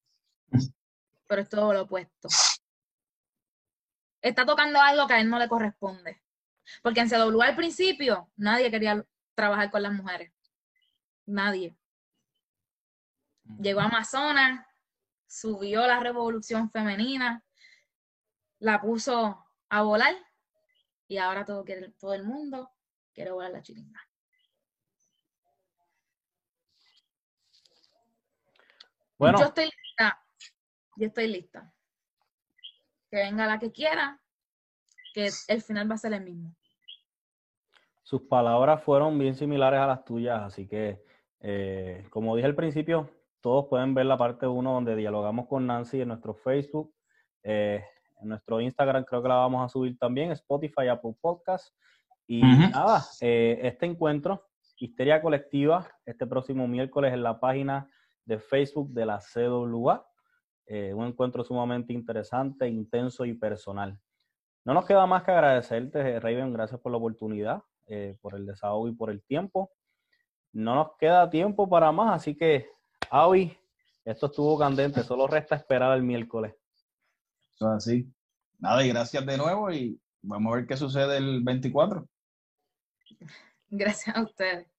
Pero 1.28 1.42
es 1.42 1.48
todo 1.48 1.72
lo 1.72 1.82
opuesto. 1.82 2.28
Está 4.22 4.46
tocando 4.46 4.80
algo 4.80 5.06
que 5.06 5.14
a 5.14 5.20
él 5.20 5.28
no 5.28 5.38
le 5.38 5.48
corresponde. 5.48 6.22
Porque 6.82 7.00
en 7.00 7.10
CW 7.10 7.42
al 7.42 7.56
principio 7.56 8.30
nadie 8.36 8.70
quería 8.70 9.04
trabajar 9.34 9.70
con 9.70 9.82
las 9.82 9.92
mujeres. 9.92 10.32
Nadie. 11.26 11.76
Llegó 13.60 13.80
a 13.80 13.84
Amazonas, 13.84 14.66
subió 15.34 15.84
la 15.86 15.98
revolución 15.98 16.70
femenina, 16.70 17.44
la 18.60 18.80
puso 18.80 19.44
a 19.68 19.82
volar 19.82 20.14
y 21.08 21.18
ahora 21.18 21.44
todo, 21.44 21.64
el 22.14 22.24
mundo 22.24 22.70
quiere 23.12 23.32
volar 23.32 23.50
la 23.50 23.60
chiringa. 23.60 24.00
Bueno, 29.18 29.40
Yo 29.40 29.46
estoy 29.46 29.64
lista. 29.64 30.24
Yo 30.96 31.06
estoy 31.06 31.28
lista. 31.28 31.72
Que 33.10 33.16
venga 33.16 33.46
la 33.46 33.58
que 33.58 33.72
quiera, 33.72 34.20
que 35.14 35.30
el 35.48 35.62
final 35.62 35.90
va 35.90 35.96
a 35.96 35.98
ser 35.98 36.12
el 36.12 36.22
mismo. 36.22 36.54
sus 38.02 38.22
palabras 38.22 38.82
fueron 38.84 39.18
bien 39.18 39.34
similares 39.34 39.80
a 39.80 39.86
las 39.86 40.04
tuyas, 40.04 40.42
así 40.42 40.68
que, 40.68 41.02
eh, 41.40 42.06
como 42.10 42.36
dije 42.36 42.46
al 42.46 42.54
principio, 42.54 43.10
todos 43.44 43.66
pueden 43.68 43.92
ver 43.92 44.06
la 44.06 44.16
parte 44.16 44.46
1 44.46 44.72
donde 44.72 44.96
dialogamos 44.96 45.46
con 45.46 45.66
Nancy 45.66 46.00
en 46.00 46.08
nuestro 46.08 46.32
Facebook, 46.32 46.94
eh, 47.42 47.84
en 48.22 48.28
nuestro 48.30 48.58
Instagram 48.58 49.04
creo 49.04 49.22
que 49.22 49.28
la 49.28 49.34
vamos 49.34 49.62
a 49.62 49.68
subir 49.68 49.98
también, 49.98 50.32
Spotify, 50.32 50.88
Apple 50.88 51.14
Podcast. 51.20 51.76
Y 52.26 52.40
nada, 52.40 53.04
eh, 53.20 53.60
este 53.64 53.84
encuentro, 53.84 54.46
Histeria 54.78 55.20
Colectiva, 55.20 55.86
este 56.06 56.26
próximo 56.26 56.66
miércoles 56.66 57.12
en 57.12 57.22
la 57.22 57.38
página 57.38 57.86
de 58.24 58.38
Facebook 58.38 58.88
de 58.94 59.04
la 59.04 59.20
CWA. 59.20 60.06
Eh, 60.64 60.94
un 60.94 61.04
encuentro 61.04 61.44
sumamente 61.44 61.92
interesante, 61.92 62.66
intenso 62.66 63.26
y 63.26 63.34
personal. 63.34 64.00
No 64.64 64.72
nos 64.72 64.86
queda 64.86 65.04
más 65.04 65.22
que 65.22 65.32
agradecerte, 65.32 66.18
Raven, 66.18 66.50
gracias 66.50 66.80
por 66.80 66.92
la 66.92 66.96
oportunidad, 66.96 67.62
por 68.22 68.36
el 68.36 68.46
desahogo 68.46 68.88
y 68.88 68.92
por 68.92 69.10
el 69.10 69.22
tiempo. 69.22 69.70
No 70.54 70.74
nos 70.74 70.96
queda 70.96 71.28
tiempo 71.28 71.68
para 71.68 71.92
más, 71.92 72.14
así 72.14 72.34
que, 72.34 72.72
Avi, 73.10 73.56
esto 74.04 74.26
estuvo 74.26 74.58
candente, 74.58 75.02
solo 75.02 75.26
resta 75.26 75.56
esperar 75.56 75.96
el 75.96 76.02
miércoles. 76.02 76.54
Eso 77.54 77.70
es 77.70 77.76
así. 77.76 78.12
Nada, 78.58 78.84
y 78.84 78.88
gracias 78.88 79.24
de 79.24 79.36
nuevo 79.36 79.70
y 79.70 80.00
vamos 80.22 80.52
a 80.52 80.56
ver 80.56 80.66
qué 80.66 80.76
sucede 80.76 81.16
el 81.16 81.42
24. 81.42 82.06
Gracias 83.70 84.16
a 84.16 84.22
ustedes. 84.22 84.73